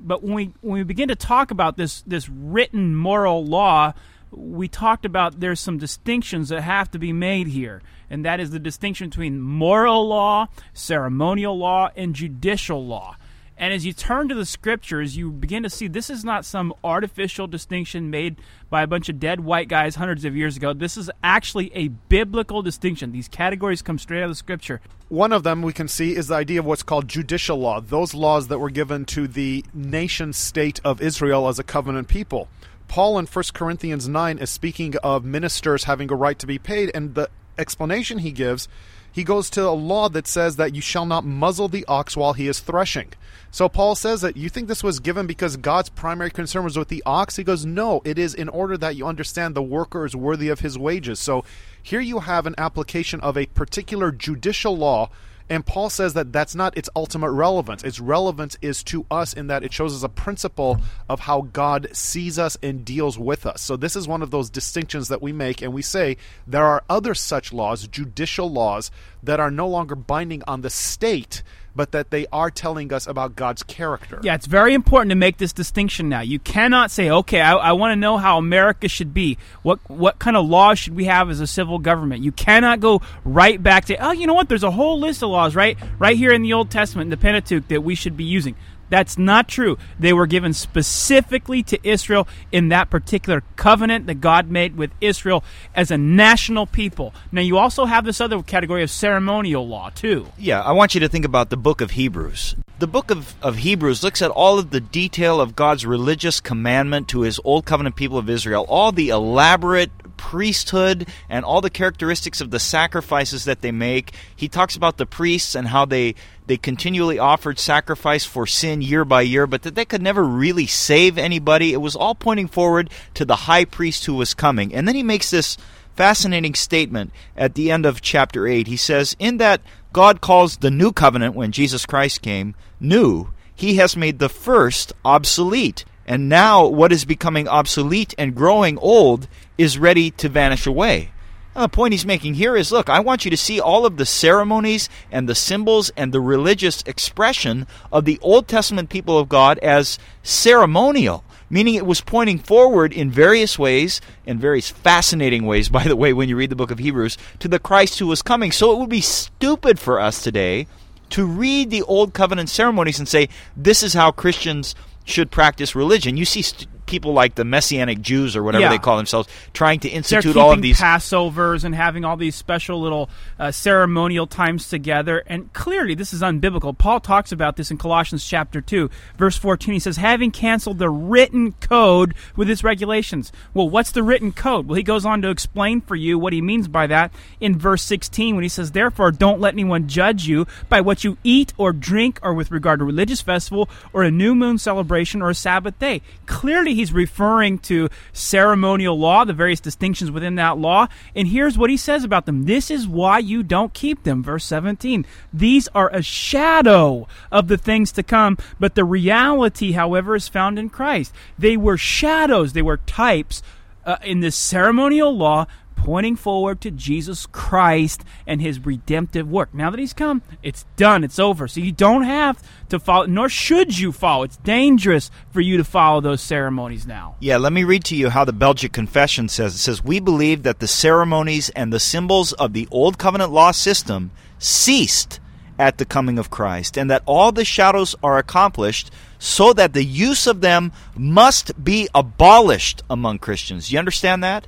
but 0.00 0.22
when 0.22 0.34
we 0.34 0.52
when 0.60 0.74
we 0.74 0.82
begin 0.82 1.08
to 1.08 1.16
talk 1.16 1.50
about 1.50 1.76
this 1.76 2.02
this 2.02 2.28
written 2.28 2.94
moral 2.94 3.44
law, 3.44 3.92
we 4.30 4.68
talked 4.68 5.04
about 5.04 5.40
there's 5.40 5.60
some 5.60 5.78
distinctions 5.78 6.48
that 6.48 6.62
have 6.62 6.90
to 6.92 6.98
be 6.98 7.12
made 7.12 7.48
here, 7.48 7.82
and 8.08 8.24
that 8.24 8.40
is 8.40 8.50
the 8.50 8.58
distinction 8.58 9.08
between 9.08 9.40
moral 9.40 10.06
law, 10.08 10.46
ceremonial 10.72 11.56
law, 11.56 11.90
and 11.96 12.14
judicial 12.14 12.86
law. 12.86 13.16
And 13.60 13.74
as 13.74 13.84
you 13.84 13.92
turn 13.92 14.30
to 14.30 14.34
the 14.34 14.46
scriptures, 14.46 15.18
you 15.18 15.30
begin 15.30 15.64
to 15.64 15.70
see 15.70 15.86
this 15.86 16.08
is 16.08 16.24
not 16.24 16.46
some 16.46 16.72
artificial 16.82 17.46
distinction 17.46 18.08
made 18.08 18.36
by 18.70 18.80
a 18.80 18.86
bunch 18.86 19.10
of 19.10 19.20
dead 19.20 19.40
white 19.40 19.68
guys 19.68 19.96
hundreds 19.96 20.24
of 20.24 20.34
years 20.34 20.56
ago. 20.56 20.72
This 20.72 20.96
is 20.96 21.10
actually 21.22 21.70
a 21.74 21.88
biblical 21.88 22.62
distinction. 22.62 23.12
These 23.12 23.28
categories 23.28 23.82
come 23.82 23.98
straight 23.98 24.20
out 24.20 24.24
of 24.24 24.30
the 24.30 24.34
scripture. 24.34 24.80
One 25.10 25.30
of 25.30 25.42
them 25.42 25.60
we 25.60 25.74
can 25.74 25.88
see 25.88 26.16
is 26.16 26.28
the 26.28 26.36
idea 26.36 26.60
of 26.60 26.64
what's 26.64 26.82
called 26.82 27.06
judicial 27.06 27.58
law, 27.58 27.82
those 27.82 28.14
laws 28.14 28.48
that 28.48 28.60
were 28.60 28.70
given 28.70 29.04
to 29.06 29.28
the 29.28 29.62
nation 29.74 30.32
state 30.32 30.80
of 30.82 31.02
Israel 31.02 31.46
as 31.46 31.58
a 31.58 31.62
covenant 31.62 32.08
people. 32.08 32.48
Paul 32.88 33.18
in 33.18 33.26
1 33.26 33.44
Corinthians 33.52 34.08
9 34.08 34.38
is 34.38 34.48
speaking 34.48 34.96
of 35.04 35.22
ministers 35.22 35.84
having 35.84 36.10
a 36.10 36.16
right 36.16 36.38
to 36.38 36.46
be 36.46 36.58
paid, 36.58 36.92
and 36.94 37.14
the 37.14 37.28
explanation 37.58 38.20
he 38.20 38.32
gives 38.32 38.68
he 39.12 39.24
goes 39.24 39.50
to 39.50 39.68
a 39.68 39.70
law 39.70 40.08
that 40.08 40.26
says 40.26 40.56
that 40.56 40.74
you 40.74 40.80
shall 40.80 41.06
not 41.06 41.24
muzzle 41.24 41.68
the 41.68 41.84
ox 41.86 42.16
while 42.16 42.32
he 42.32 42.48
is 42.48 42.60
threshing. 42.60 43.12
So 43.50 43.68
Paul 43.68 43.94
says 43.96 44.20
that 44.20 44.36
you 44.36 44.48
think 44.48 44.68
this 44.68 44.84
was 44.84 45.00
given 45.00 45.26
because 45.26 45.56
God's 45.56 45.88
primary 45.88 46.30
concern 46.30 46.64
was 46.64 46.78
with 46.78 46.88
the 46.88 47.02
ox? 47.04 47.36
He 47.36 47.42
goes, 47.42 47.66
No, 47.66 48.00
it 48.04 48.18
is 48.18 48.32
in 48.34 48.48
order 48.48 48.76
that 48.76 48.94
you 48.94 49.06
understand 49.06 49.54
the 49.54 49.62
worker 49.62 50.04
is 50.04 50.14
worthy 50.14 50.48
of 50.48 50.60
his 50.60 50.78
wages. 50.78 51.18
So 51.18 51.44
here 51.82 52.00
you 52.00 52.20
have 52.20 52.46
an 52.46 52.54
application 52.58 53.20
of 53.20 53.36
a 53.36 53.46
particular 53.46 54.12
judicial 54.12 54.76
law 54.76 55.10
and 55.50 55.66
Paul 55.66 55.90
says 55.90 56.14
that 56.14 56.32
that's 56.32 56.54
not 56.54 56.78
its 56.78 56.88
ultimate 56.94 57.32
relevance. 57.32 57.82
Its 57.82 57.98
relevance 57.98 58.56
is 58.62 58.84
to 58.84 59.04
us 59.10 59.32
in 59.32 59.48
that 59.48 59.64
it 59.64 59.72
shows 59.72 59.94
us 59.94 60.04
a 60.04 60.08
principle 60.08 60.78
of 61.08 61.18
how 61.18 61.42
God 61.52 61.88
sees 61.92 62.38
us 62.38 62.56
and 62.62 62.84
deals 62.84 63.18
with 63.18 63.44
us. 63.44 63.60
So, 63.60 63.76
this 63.76 63.96
is 63.96 64.06
one 64.06 64.22
of 64.22 64.30
those 64.30 64.48
distinctions 64.48 65.08
that 65.08 65.20
we 65.20 65.32
make, 65.32 65.60
and 65.60 65.72
we 65.72 65.82
say 65.82 66.16
there 66.46 66.64
are 66.64 66.84
other 66.88 67.14
such 67.14 67.52
laws, 67.52 67.88
judicial 67.88 68.50
laws, 68.50 68.92
that 69.24 69.40
are 69.40 69.50
no 69.50 69.66
longer 69.66 69.96
binding 69.96 70.44
on 70.46 70.60
the 70.60 70.70
state 70.70 71.42
but 71.74 71.92
that 71.92 72.10
they 72.10 72.26
are 72.32 72.50
telling 72.50 72.92
us 72.92 73.06
about 73.06 73.36
God's 73.36 73.62
character. 73.62 74.20
Yeah, 74.22 74.34
it's 74.34 74.46
very 74.46 74.74
important 74.74 75.10
to 75.10 75.16
make 75.16 75.38
this 75.38 75.52
distinction 75.52 76.08
now. 76.08 76.20
You 76.20 76.38
cannot 76.38 76.90
say, 76.90 77.10
okay, 77.10 77.40
I, 77.40 77.54
I 77.54 77.72
want 77.72 77.92
to 77.92 77.96
know 77.96 78.16
how 78.16 78.38
America 78.38 78.88
should 78.88 79.14
be. 79.14 79.38
What 79.62 79.78
what 79.88 80.18
kind 80.18 80.36
of 80.36 80.46
laws 80.46 80.78
should 80.78 80.94
we 80.94 81.04
have 81.04 81.30
as 81.30 81.40
a 81.40 81.46
civil 81.46 81.78
government? 81.78 82.22
You 82.22 82.32
cannot 82.32 82.80
go 82.80 83.02
right 83.24 83.62
back 83.62 83.86
to, 83.86 83.96
oh, 83.96 84.12
you 84.12 84.26
know 84.26 84.34
what? 84.34 84.48
There's 84.48 84.62
a 84.62 84.70
whole 84.70 84.98
list 84.98 85.22
of 85.22 85.30
laws 85.30 85.54
right 85.54 85.76
right 85.98 86.16
here 86.16 86.32
in 86.32 86.42
the 86.42 86.52
Old 86.52 86.70
Testament, 86.70 87.06
in 87.06 87.10
the 87.10 87.16
Pentateuch, 87.16 87.68
that 87.68 87.82
we 87.82 87.94
should 87.94 88.16
be 88.16 88.24
using. 88.24 88.56
That's 88.90 89.16
not 89.16 89.48
true. 89.48 89.78
They 89.98 90.12
were 90.12 90.26
given 90.26 90.52
specifically 90.52 91.62
to 91.64 91.78
Israel 91.88 92.28
in 92.52 92.68
that 92.68 92.90
particular 92.90 93.42
covenant 93.56 94.06
that 94.08 94.20
God 94.20 94.50
made 94.50 94.76
with 94.76 94.90
Israel 95.00 95.42
as 95.74 95.90
a 95.90 95.96
national 95.96 96.66
people. 96.66 97.14
Now, 97.32 97.40
you 97.40 97.56
also 97.56 97.86
have 97.86 98.04
this 98.04 98.20
other 98.20 98.42
category 98.42 98.82
of 98.82 98.90
ceremonial 98.90 99.66
law, 99.66 99.90
too. 99.90 100.26
Yeah, 100.36 100.60
I 100.60 100.72
want 100.72 100.94
you 100.94 101.00
to 101.00 101.08
think 101.08 101.24
about 101.24 101.50
the 101.50 101.56
book 101.56 101.80
of 101.80 101.92
Hebrews. 101.92 102.56
The 102.78 102.86
book 102.86 103.10
of, 103.10 103.34
of 103.42 103.56
Hebrews 103.58 104.02
looks 104.02 104.22
at 104.22 104.30
all 104.30 104.58
of 104.58 104.70
the 104.70 104.80
detail 104.80 105.40
of 105.40 105.54
God's 105.54 105.86
religious 105.86 106.40
commandment 106.40 107.08
to 107.08 107.20
his 107.20 107.40
old 107.44 107.66
covenant 107.66 107.94
people 107.94 108.18
of 108.18 108.28
Israel, 108.28 108.66
all 108.68 108.90
the 108.90 109.10
elaborate 109.10 109.90
priesthood 110.20 111.08
and 111.30 111.44
all 111.44 111.62
the 111.62 111.70
characteristics 111.70 112.42
of 112.42 112.50
the 112.50 112.60
sacrifices 112.60 113.46
that 113.46 113.62
they 113.62 113.72
make. 113.72 114.14
He 114.36 114.48
talks 114.48 114.76
about 114.76 114.98
the 114.98 115.06
priests 115.06 115.54
and 115.54 115.66
how 115.66 115.86
they 115.86 116.14
they 116.46 116.58
continually 116.58 117.18
offered 117.18 117.58
sacrifice 117.58 118.24
for 118.24 118.46
sin 118.46 118.82
year 118.82 119.04
by 119.04 119.22
year, 119.22 119.46
but 119.46 119.62
that 119.62 119.76
they 119.76 119.84
could 119.84 120.02
never 120.02 120.22
really 120.22 120.66
save 120.66 121.16
anybody. 121.16 121.72
It 121.72 121.80
was 121.80 121.96
all 121.96 122.14
pointing 122.14 122.48
forward 122.48 122.90
to 123.14 123.24
the 123.24 123.46
high 123.46 123.64
priest 123.64 124.04
who 124.04 124.14
was 124.14 124.34
coming. 124.34 124.74
And 124.74 124.86
then 124.86 124.96
he 124.96 125.02
makes 125.02 125.30
this 125.30 125.56
fascinating 125.94 126.54
statement 126.54 127.12
at 127.36 127.54
the 127.54 127.70
end 127.70 127.86
of 127.86 128.02
chapter 128.02 128.46
8. 128.46 128.66
He 128.66 128.76
says, 128.76 129.16
In 129.18 129.38
that 129.38 129.60
God 129.92 130.20
calls 130.20 130.56
the 130.58 130.70
new 130.70 130.92
covenant 130.92 131.34
when 131.34 131.52
Jesus 131.52 131.86
Christ 131.86 132.20
came 132.20 132.54
new, 132.78 133.28
he 133.54 133.76
has 133.76 133.96
made 133.96 134.18
the 134.18 134.28
first 134.28 134.92
obsolete. 135.04 135.84
And 136.06 136.28
now 136.28 136.66
what 136.66 136.90
is 136.90 137.04
becoming 137.04 137.46
obsolete 137.46 138.14
and 138.18 138.34
growing 138.34 138.76
old 138.78 139.28
is 139.60 139.78
ready 139.78 140.10
to 140.10 140.26
vanish 140.26 140.66
away. 140.66 141.10
Now, 141.54 141.62
the 141.62 141.68
point 141.68 141.92
he's 141.92 142.06
making 142.06 142.32
here 142.32 142.56
is 142.56 142.72
look, 142.72 142.88
I 142.88 143.00
want 143.00 143.26
you 143.26 143.30
to 143.30 143.36
see 143.36 143.60
all 143.60 143.84
of 143.84 143.98
the 143.98 144.06
ceremonies 144.06 144.88
and 145.12 145.28
the 145.28 145.34
symbols 145.34 145.90
and 145.98 146.14
the 146.14 146.20
religious 146.20 146.82
expression 146.86 147.66
of 147.92 148.06
the 148.06 148.18
Old 148.22 148.48
Testament 148.48 148.88
people 148.88 149.18
of 149.18 149.28
God 149.28 149.58
as 149.58 149.98
ceremonial, 150.22 151.24
meaning 151.50 151.74
it 151.74 151.84
was 151.84 152.00
pointing 152.00 152.38
forward 152.38 152.94
in 152.94 153.10
various 153.10 153.58
ways, 153.58 154.00
in 154.24 154.38
various 154.38 154.70
fascinating 154.70 155.44
ways, 155.44 155.68
by 155.78 155.84
the 155.84 155.96
way, 155.96 156.14
when 156.14 156.30
you 156.30 156.36
read 156.36 156.50
the 156.50 156.56
book 156.56 156.70
of 156.70 156.78
Hebrews, 156.78 157.18
to 157.40 157.48
the 157.48 157.58
Christ 157.58 157.98
who 157.98 158.06
was 158.06 158.22
coming. 158.22 158.52
So 158.52 158.72
it 158.72 158.78
would 158.78 158.88
be 158.88 159.02
stupid 159.02 159.78
for 159.78 160.00
us 160.00 160.22
today 160.22 160.68
to 161.10 161.26
read 161.26 161.68
the 161.68 161.82
Old 161.82 162.14
Covenant 162.14 162.48
ceremonies 162.48 162.98
and 162.98 163.06
say, 163.06 163.28
this 163.54 163.82
is 163.82 163.92
how 163.92 164.10
Christians 164.10 164.74
should 165.04 165.30
practice 165.30 165.74
religion. 165.74 166.16
You 166.16 166.24
see 166.24 166.40
st- 166.40 166.79
people 166.90 167.12
like 167.12 167.36
the 167.36 167.44
Messianic 167.44 168.02
Jews 168.02 168.36
or 168.36 168.42
whatever 168.42 168.62
Yeah. 168.62 168.68
they 168.70 168.78
call 168.78 168.96
themselves 168.96 169.28
trying 169.54 169.80
to 169.80 169.88
institute 169.88 170.36
all 170.36 170.52
of 170.52 170.60
these. 170.60 170.78
Passovers 170.78 171.64
and 171.64 171.74
having 171.74 172.04
all 172.04 172.16
these 172.16 172.34
special 172.34 172.80
little 172.80 173.08
uh, 173.38 173.50
ceremonial 173.50 174.26
times 174.26 174.68
together. 174.68 175.22
And 175.26 175.52
clearly, 175.52 175.94
this 175.94 176.12
is 176.12 176.20
unbiblical. 176.22 176.76
Paul 176.76 177.00
talks 177.00 177.32
about 177.32 177.56
this 177.56 177.70
in 177.70 177.78
Colossians 177.78 178.24
chapter 178.26 178.60
2, 178.60 178.90
verse 179.16 179.36
14. 179.38 179.72
He 179.74 179.78
says, 179.80 179.96
having 179.96 180.30
canceled 180.30 180.78
the 180.78 180.90
written 180.90 181.52
code 181.60 182.14
with 182.36 182.50
its 182.50 182.62
regulations. 182.64 183.32
Well, 183.54 183.68
what's 183.70 183.92
the 183.92 184.02
written 184.02 184.32
code? 184.32 184.66
Well, 184.66 184.76
he 184.76 184.82
goes 184.82 185.06
on 185.06 185.22
to 185.22 185.30
explain 185.30 185.80
for 185.80 185.94
you 185.96 186.18
what 186.18 186.32
he 186.32 186.42
means 186.42 186.68
by 186.68 186.86
that 186.88 187.12
in 187.40 187.56
verse 187.58 187.82
16 187.82 188.34
when 188.34 188.42
he 188.42 188.48
says, 188.48 188.72
Therefore, 188.72 189.12
don't 189.12 189.40
let 189.40 189.54
anyone 189.54 189.88
judge 189.88 190.26
you 190.26 190.46
by 190.68 190.80
what 190.80 191.04
you 191.04 191.16
eat 191.22 191.52
or 191.56 191.72
drink 191.72 192.18
or 192.22 192.34
with 192.34 192.50
regard 192.50 192.80
to 192.80 192.84
religious 192.84 193.20
festival 193.22 193.68
or 193.92 194.02
a 194.02 194.10
new 194.10 194.34
moon 194.34 194.58
celebration 194.58 195.22
or 195.22 195.30
a 195.30 195.34
Sabbath 195.34 195.78
day. 195.78 196.02
Clearly, 196.26 196.74
he's 196.80 196.92
referring 196.92 197.58
to 197.58 197.88
ceremonial 198.12 198.98
law, 198.98 199.24
the 199.24 199.32
various 199.32 199.60
distinctions 199.60 200.10
within 200.10 200.34
that 200.36 200.58
law. 200.58 200.88
And 201.14 201.28
here's 201.28 201.56
what 201.56 201.70
he 201.70 201.76
says 201.76 202.04
about 202.04 202.26
them 202.26 202.44
this 202.44 202.70
is 202.70 202.88
why 202.88 203.18
you 203.18 203.42
don't 203.42 203.72
keep 203.72 204.02
them. 204.02 204.22
Verse 204.22 204.44
17. 204.44 205.06
These 205.32 205.68
are 205.74 205.90
a 205.92 206.02
shadow 206.02 207.06
of 207.30 207.48
the 207.48 207.58
things 207.58 207.92
to 207.92 208.02
come, 208.02 208.38
but 208.58 208.74
the 208.74 208.84
reality, 208.84 209.72
however, 209.72 210.16
is 210.16 210.28
found 210.28 210.58
in 210.58 210.70
Christ. 210.70 211.14
They 211.38 211.56
were 211.56 211.76
shadows, 211.76 212.52
they 212.52 212.62
were 212.62 212.78
types 212.78 213.42
uh, 213.84 213.96
in 214.02 214.20
this 214.20 214.36
ceremonial 214.36 215.16
law 215.16 215.46
pointing 215.80 216.14
forward 216.14 216.60
to 216.60 216.70
Jesus 216.70 217.24
Christ 217.26 218.04
and 218.26 218.42
his 218.42 218.64
redemptive 218.64 219.30
work. 219.30 219.54
Now 219.54 219.70
that 219.70 219.80
he's 219.80 219.94
come, 219.94 220.20
it's 220.42 220.66
done, 220.76 221.04
it's 221.04 221.18
over. 221.18 221.48
So 221.48 221.60
you 221.60 221.72
don't 221.72 222.02
have 222.02 222.42
to 222.68 222.78
follow, 222.78 223.06
nor 223.06 223.30
should 223.30 223.78
you 223.78 223.90
follow. 223.90 224.24
It's 224.24 224.36
dangerous 224.36 225.10
for 225.30 225.40
you 225.40 225.56
to 225.56 225.64
follow 225.64 226.02
those 226.02 226.20
ceremonies 226.20 226.86
now. 226.86 227.16
Yeah, 227.20 227.38
let 227.38 227.54
me 227.54 227.64
read 227.64 227.84
to 227.84 227.96
you 227.96 228.10
how 228.10 228.26
the 228.26 228.32
Belgic 228.34 228.72
Confession 228.72 229.28
says. 229.30 229.54
It 229.54 229.58
says, 229.58 229.82
We 229.82 230.00
believe 230.00 230.42
that 230.42 230.58
the 230.58 230.68
ceremonies 230.68 231.48
and 231.50 231.72
the 231.72 231.80
symbols 231.80 232.34
of 232.34 232.52
the 232.52 232.68
Old 232.70 232.98
Covenant 232.98 233.32
law 233.32 233.50
system 233.50 234.10
ceased 234.38 235.18
at 235.58 235.78
the 235.78 235.86
coming 235.86 236.18
of 236.18 236.30
Christ, 236.30 236.76
and 236.76 236.90
that 236.90 237.02
all 237.06 237.32
the 237.32 237.44
shadows 237.44 237.94
are 238.02 238.18
accomplished 238.18 238.90
so 239.18 239.54
that 239.54 239.72
the 239.72 239.84
use 239.84 240.26
of 240.26 240.42
them 240.42 240.72
must 240.94 241.62
be 241.62 241.88
abolished 241.94 242.82
among 242.88 243.18
Christians. 243.18 243.72
You 243.72 243.78
understand 243.78 244.22
that? 244.24 244.46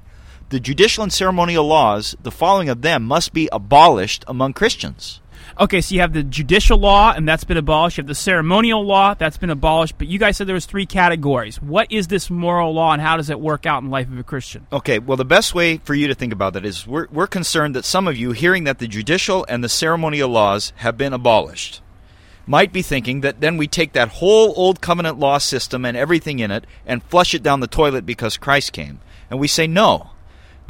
The 0.52 0.60
judicial 0.60 1.02
and 1.02 1.10
ceremonial 1.10 1.66
laws, 1.66 2.14
the 2.22 2.30
following 2.30 2.68
of 2.68 2.82
them, 2.82 3.04
must 3.04 3.32
be 3.32 3.48
abolished 3.50 4.22
among 4.28 4.52
Christians. 4.52 5.22
Okay, 5.58 5.80
so 5.80 5.94
you 5.94 6.02
have 6.02 6.12
the 6.12 6.22
judicial 6.22 6.76
law, 6.76 7.14
and 7.16 7.26
that's 7.26 7.44
been 7.44 7.56
abolished. 7.56 7.96
You 7.96 8.02
have 8.02 8.08
the 8.08 8.14
ceremonial 8.14 8.84
law, 8.84 9.14
that's 9.14 9.38
been 9.38 9.48
abolished. 9.48 9.96
But 9.96 10.08
you 10.08 10.18
guys 10.18 10.36
said 10.36 10.46
there 10.46 10.52
was 10.52 10.66
three 10.66 10.84
categories. 10.84 11.56
What 11.62 11.90
is 11.90 12.08
this 12.08 12.28
moral 12.28 12.74
law, 12.74 12.92
and 12.92 13.00
how 13.00 13.16
does 13.16 13.30
it 13.30 13.40
work 13.40 13.64
out 13.64 13.78
in 13.78 13.86
the 13.86 13.92
life 13.92 14.08
of 14.08 14.18
a 14.18 14.22
Christian? 14.22 14.66
Okay, 14.70 14.98
well, 14.98 15.16
the 15.16 15.24
best 15.24 15.54
way 15.54 15.78
for 15.78 15.94
you 15.94 16.06
to 16.08 16.14
think 16.14 16.34
about 16.34 16.52
that 16.52 16.66
is 16.66 16.86
we're, 16.86 17.06
we're 17.10 17.26
concerned 17.26 17.74
that 17.74 17.86
some 17.86 18.06
of 18.06 18.18
you, 18.18 18.32
hearing 18.32 18.64
that 18.64 18.78
the 18.78 18.86
judicial 18.86 19.46
and 19.48 19.64
the 19.64 19.70
ceremonial 19.70 20.28
laws 20.28 20.74
have 20.76 20.98
been 20.98 21.14
abolished, 21.14 21.80
might 22.46 22.74
be 22.74 22.82
thinking 22.82 23.22
that 23.22 23.40
then 23.40 23.56
we 23.56 23.66
take 23.66 23.94
that 23.94 24.08
whole 24.10 24.52
old 24.54 24.82
covenant 24.82 25.18
law 25.18 25.38
system 25.38 25.86
and 25.86 25.96
everything 25.96 26.40
in 26.40 26.50
it 26.50 26.66
and 26.84 27.02
flush 27.04 27.32
it 27.32 27.42
down 27.42 27.60
the 27.60 27.66
toilet 27.66 28.04
because 28.04 28.36
Christ 28.36 28.74
came. 28.74 29.00
And 29.30 29.40
we 29.40 29.48
say 29.48 29.66
no. 29.66 30.10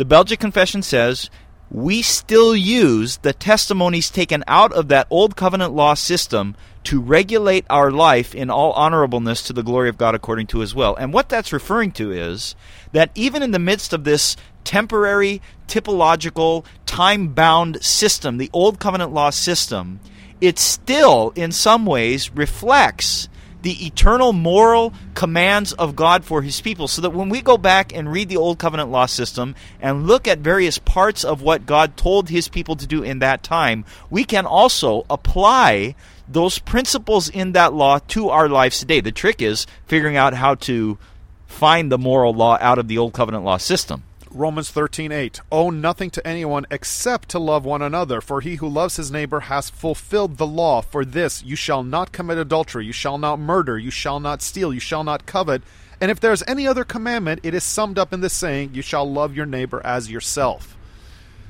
The 0.02 0.06
Belgic 0.06 0.40
Confession 0.40 0.82
says 0.82 1.30
we 1.70 2.02
still 2.02 2.56
use 2.56 3.18
the 3.18 3.32
testimonies 3.32 4.10
taken 4.10 4.42
out 4.48 4.72
of 4.72 4.88
that 4.88 5.06
old 5.10 5.36
covenant 5.36 5.74
law 5.74 5.94
system 5.94 6.56
to 6.82 7.00
regulate 7.00 7.64
our 7.70 7.92
life 7.92 8.34
in 8.34 8.50
all 8.50 8.74
honorableness 8.74 9.46
to 9.46 9.52
the 9.52 9.62
glory 9.62 9.88
of 9.88 9.98
God 9.98 10.16
according 10.16 10.48
to 10.48 10.58
his 10.58 10.74
will. 10.74 10.96
And 10.96 11.12
what 11.12 11.28
that's 11.28 11.52
referring 11.52 11.92
to 11.92 12.10
is 12.10 12.56
that 12.90 13.12
even 13.14 13.44
in 13.44 13.52
the 13.52 13.60
midst 13.60 13.92
of 13.92 14.02
this 14.02 14.34
temporary, 14.64 15.40
typological, 15.68 16.64
time 16.84 17.28
bound 17.28 17.80
system, 17.84 18.38
the 18.38 18.50
old 18.52 18.80
covenant 18.80 19.12
law 19.12 19.30
system, 19.30 20.00
it 20.40 20.58
still, 20.58 21.32
in 21.36 21.52
some 21.52 21.86
ways, 21.86 22.34
reflects 22.34 23.28
the 23.62 23.86
eternal 23.86 24.32
moral 24.32 24.92
commands 25.14 25.72
of 25.72 25.96
God 25.96 26.24
for 26.24 26.42
his 26.42 26.60
people. 26.60 26.88
So 26.88 27.02
that 27.02 27.10
when 27.10 27.28
we 27.28 27.40
go 27.40 27.56
back 27.56 27.94
and 27.94 28.12
read 28.12 28.28
the 28.28 28.36
Old 28.36 28.58
Covenant 28.58 28.90
law 28.90 29.06
system 29.06 29.54
and 29.80 30.06
look 30.06 30.28
at 30.28 30.40
various 30.40 30.78
parts 30.78 31.24
of 31.24 31.42
what 31.42 31.66
God 31.66 31.96
told 31.96 32.28
his 32.28 32.48
people 32.48 32.76
to 32.76 32.86
do 32.86 33.02
in 33.02 33.20
that 33.20 33.42
time, 33.42 33.84
we 34.10 34.24
can 34.24 34.46
also 34.46 35.06
apply 35.08 35.94
those 36.28 36.58
principles 36.58 37.28
in 37.28 37.52
that 37.52 37.72
law 37.72 37.98
to 38.08 38.28
our 38.28 38.48
lives 38.48 38.78
today. 38.78 39.00
The 39.00 39.12
trick 39.12 39.42
is 39.42 39.66
figuring 39.86 40.16
out 40.16 40.34
how 40.34 40.54
to 40.56 40.98
find 41.46 41.92
the 41.92 41.98
moral 41.98 42.32
law 42.34 42.58
out 42.60 42.78
of 42.78 42.88
the 42.88 42.98
Old 42.98 43.12
Covenant 43.12 43.44
law 43.44 43.58
system. 43.58 44.04
Romans 44.34 44.70
13:8 44.70 45.40
Owe 45.50 45.70
nothing 45.70 46.10
to 46.10 46.26
anyone 46.26 46.66
except 46.70 47.28
to 47.30 47.38
love 47.38 47.64
one 47.64 47.82
another 47.82 48.20
for 48.20 48.40
he 48.40 48.56
who 48.56 48.68
loves 48.68 48.96
his 48.96 49.10
neighbor 49.10 49.40
has 49.40 49.70
fulfilled 49.70 50.36
the 50.38 50.46
law. 50.46 50.80
For 50.80 51.04
this 51.04 51.42
you 51.42 51.56
shall 51.56 51.82
not 51.82 52.12
commit 52.12 52.38
adultery 52.38 52.86
you 52.86 52.92
shall 52.92 53.18
not 53.18 53.38
murder 53.38 53.78
you 53.78 53.90
shall 53.90 54.20
not 54.20 54.42
steal 54.42 54.72
you 54.72 54.80
shall 54.80 55.04
not 55.04 55.26
covet. 55.26 55.62
And 56.00 56.10
if 56.10 56.18
there 56.20 56.32
is 56.32 56.44
any 56.48 56.66
other 56.66 56.84
commandment 56.84 57.40
it 57.42 57.54
is 57.54 57.64
summed 57.64 57.98
up 57.98 58.12
in 58.12 58.20
this 58.20 58.32
saying 58.32 58.70
you 58.74 58.82
shall 58.82 59.10
love 59.10 59.36
your 59.36 59.46
neighbor 59.46 59.80
as 59.84 60.10
yourself. 60.10 60.76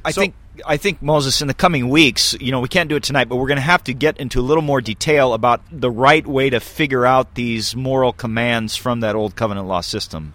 I 0.05 0.11
So- 0.11 0.21
think 0.23 0.35
I 0.67 0.77
think 0.77 1.01
Moses 1.01 1.41
in 1.41 1.49
the 1.49 1.55
coming 1.55 1.89
weeks, 1.89 2.37
you 2.39 2.53
know, 2.53 2.61
we 2.61 2.69
can't 2.69 2.91
do 2.91 2.97
it 2.97 3.03
tonight, 3.03 3.27
but 3.27 3.37
we're 3.37 3.47
going 3.47 3.57
to 3.57 3.63
have 3.63 3.83
to 3.85 3.95
get 3.95 4.19
into 4.19 4.39
a 4.39 4.43
little 4.43 4.63
more 4.63 4.83
detail 4.83 5.33
about 5.33 5.63
the 5.73 5.91
right 5.91 6.27
way 6.27 6.51
to 6.51 6.61
figure 6.61 7.07
out 7.07 7.37
these 7.37 7.75
moral 7.75 8.13
commands 8.13 8.77
from 8.77 9.01
that 9.01 9.15
old 9.15 9.35
covenant 9.35 9.67
law 9.67 9.81
system. 9.81 10.35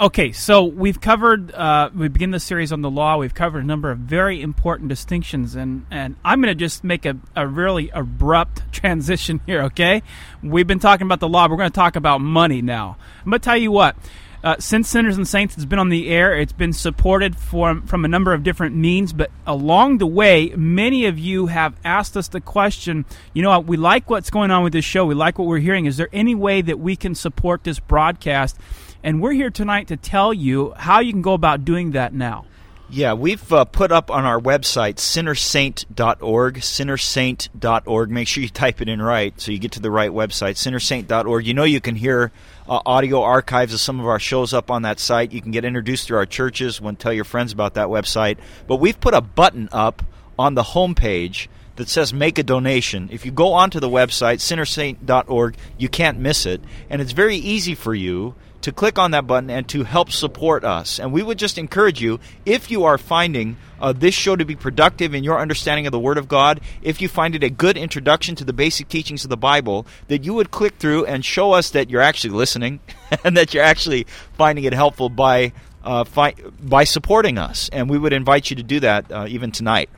Okay, 0.00 0.32
so 0.32 0.64
we've 0.64 1.00
covered. 1.00 1.54
Uh, 1.54 1.88
we 1.94 2.08
begin 2.08 2.32
the 2.32 2.40
series 2.40 2.72
on 2.72 2.82
the 2.82 2.90
law. 2.90 3.16
We've 3.16 3.32
covered 3.32 3.62
a 3.62 3.66
number 3.66 3.92
of 3.92 3.98
very 3.98 4.42
important 4.42 4.88
distinctions, 4.88 5.54
and 5.54 5.86
and 5.88 6.16
I'm 6.24 6.40
going 6.40 6.50
to 6.50 6.58
just 6.58 6.82
make 6.82 7.06
a, 7.06 7.16
a 7.36 7.46
really 7.46 7.90
abrupt 7.90 8.62
transition 8.72 9.40
here. 9.46 9.62
Okay, 9.62 10.02
we've 10.42 10.66
been 10.66 10.80
talking 10.80 11.06
about 11.06 11.20
the 11.20 11.28
law. 11.28 11.48
We're 11.48 11.58
going 11.58 11.70
to 11.70 11.74
talk 11.74 11.94
about 11.94 12.20
money 12.20 12.60
now. 12.60 12.96
I'm 13.20 13.30
going 13.30 13.40
to 13.40 13.44
tell 13.44 13.56
you 13.56 13.70
what. 13.70 13.94
Uh, 14.42 14.56
since 14.58 14.90
Sinners 14.90 15.16
and 15.16 15.26
Saints 15.26 15.54
has 15.54 15.64
been 15.64 15.78
on 15.78 15.88
the 15.88 16.10
air, 16.10 16.36
it's 16.36 16.52
been 16.52 16.72
supported 16.72 17.36
from 17.36 17.86
from 17.86 18.04
a 18.04 18.08
number 18.08 18.34
of 18.34 18.42
different 18.42 18.74
means. 18.74 19.12
But 19.12 19.30
along 19.46 19.98
the 19.98 20.08
way, 20.08 20.52
many 20.56 21.06
of 21.06 21.20
you 21.20 21.46
have 21.46 21.76
asked 21.84 22.16
us 22.16 22.26
the 22.26 22.40
question. 22.40 23.04
You 23.32 23.42
know, 23.42 23.60
we 23.60 23.76
like 23.76 24.10
what's 24.10 24.28
going 24.28 24.50
on 24.50 24.64
with 24.64 24.72
this 24.72 24.84
show. 24.84 25.06
We 25.06 25.14
like 25.14 25.38
what 25.38 25.46
we're 25.46 25.60
hearing. 25.60 25.86
Is 25.86 25.98
there 25.98 26.08
any 26.12 26.34
way 26.34 26.62
that 26.62 26.80
we 26.80 26.96
can 26.96 27.14
support 27.14 27.62
this 27.62 27.78
broadcast? 27.78 28.58
And 29.04 29.20
we're 29.20 29.32
here 29.32 29.50
tonight 29.50 29.88
to 29.88 29.98
tell 29.98 30.32
you 30.32 30.72
how 30.78 31.00
you 31.00 31.12
can 31.12 31.20
go 31.20 31.34
about 31.34 31.66
doing 31.66 31.90
that 31.90 32.14
now. 32.14 32.46
Yeah, 32.88 33.12
we've 33.12 33.52
uh, 33.52 33.66
put 33.66 33.92
up 33.92 34.10
on 34.10 34.24
our 34.24 34.40
website 34.40 34.94
sinnersaint.org, 34.94 36.54
sinnersaint.org. 36.54 38.10
Make 38.10 38.28
sure 38.28 38.42
you 38.42 38.48
type 38.48 38.80
it 38.80 38.88
in 38.88 39.02
right 39.02 39.38
so 39.38 39.52
you 39.52 39.58
get 39.58 39.72
to 39.72 39.80
the 39.80 39.90
right 39.90 40.10
website, 40.10 40.54
sinnersaint.org. 40.54 41.46
You 41.46 41.52
know 41.52 41.64
you 41.64 41.82
can 41.82 41.96
hear 41.96 42.32
uh, 42.66 42.80
audio 42.86 43.20
archives 43.20 43.74
of 43.74 43.80
some 43.80 44.00
of 44.00 44.06
our 44.06 44.18
shows 44.18 44.54
up 44.54 44.70
on 44.70 44.82
that 44.82 44.98
site. 44.98 45.32
You 45.32 45.42
can 45.42 45.50
get 45.50 45.66
introduced 45.66 46.08
to 46.08 46.14
our 46.14 46.24
churches 46.24 46.80
when 46.80 46.96
tell 46.96 47.12
your 47.12 47.24
friends 47.24 47.52
about 47.52 47.74
that 47.74 47.88
website. 47.88 48.38
But 48.66 48.76
we've 48.76 48.98
put 48.98 49.12
a 49.12 49.20
button 49.20 49.68
up 49.70 50.02
on 50.38 50.54
the 50.54 50.62
homepage 50.62 51.48
that 51.76 51.88
says 51.88 52.12
make 52.12 52.38
a 52.38 52.42
donation. 52.42 53.08
If 53.12 53.24
you 53.24 53.32
go 53.32 53.52
onto 53.52 53.80
the 53.80 53.88
website 53.88 54.38
sinnersaint.org, 54.38 55.56
you 55.78 55.88
can't 55.88 56.18
miss 56.18 56.46
it, 56.46 56.60
and 56.90 57.00
it's 57.00 57.12
very 57.12 57.36
easy 57.36 57.74
for 57.74 57.94
you 57.94 58.34
to 58.64 58.72
click 58.72 58.98
on 58.98 59.10
that 59.10 59.26
button 59.26 59.50
and 59.50 59.68
to 59.68 59.84
help 59.84 60.10
support 60.10 60.64
us. 60.64 60.98
And 60.98 61.12
we 61.12 61.22
would 61.22 61.38
just 61.38 61.58
encourage 61.58 62.00
you, 62.00 62.18
if 62.46 62.70
you 62.70 62.84
are 62.84 62.96
finding 62.96 63.58
uh, 63.78 63.92
this 63.92 64.14
show 64.14 64.36
to 64.36 64.44
be 64.46 64.56
productive 64.56 65.12
in 65.12 65.22
your 65.22 65.38
understanding 65.38 65.86
of 65.86 65.92
the 65.92 66.00
Word 66.00 66.16
of 66.16 66.28
God, 66.28 66.62
if 66.80 67.02
you 67.02 67.08
find 67.08 67.34
it 67.34 67.44
a 67.44 67.50
good 67.50 67.76
introduction 67.76 68.34
to 68.36 68.44
the 68.44 68.54
basic 68.54 68.88
teachings 68.88 69.22
of 69.22 69.28
the 69.28 69.36
Bible, 69.36 69.86
that 70.08 70.24
you 70.24 70.32
would 70.32 70.50
click 70.50 70.76
through 70.78 71.04
and 71.04 71.22
show 71.22 71.52
us 71.52 71.70
that 71.70 71.90
you're 71.90 72.00
actually 72.00 72.30
listening 72.30 72.80
and 73.24 73.36
that 73.36 73.52
you're 73.52 73.62
actually 73.62 74.06
finding 74.32 74.64
it 74.64 74.72
helpful 74.72 75.10
by 75.10 75.52
uh, 75.82 76.04
fi- 76.04 76.34
by 76.62 76.84
supporting 76.84 77.36
us. 77.36 77.68
And 77.70 77.90
we 77.90 77.98
would 77.98 78.14
invite 78.14 78.48
you 78.48 78.56
to 78.56 78.62
do 78.62 78.80
that 78.80 79.12
uh, 79.12 79.26
even 79.28 79.52
tonight. 79.52 79.90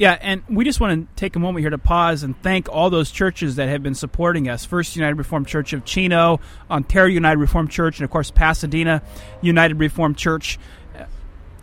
Yeah, 0.00 0.16
and 0.22 0.42
we 0.48 0.64
just 0.64 0.80
want 0.80 1.10
to 1.10 1.14
take 1.14 1.36
a 1.36 1.38
moment 1.38 1.62
here 1.62 1.68
to 1.68 1.76
pause 1.76 2.22
and 2.22 2.34
thank 2.40 2.70
all 2.70 2.88
those 2.88 3.10
churches 3.10 3.56
that 3.56 3.68
have 3.68 3.82
been 3.82 3.94
supporting 3.94 4.48
us. 4.48 4.64
First 4.64 4.96
United 4.96 5.16
Reformed 5.16 5.46
Church 5.46 5.74
of 5.74 5.84
Chino, 5.84 6.40
Ontario 6.70 7.12
United 7.12 7.38
Reformed 7.38 7.70
Church, 7.70 7.98
and 7.98 8.04
of 8.06 8.10
course 8.10 8.30
Pasadena 8.30 9.02
United 9.42 9.78
Reformed 9.78 10.16
Church, 10.16 10.58
uh, 10.98 11.04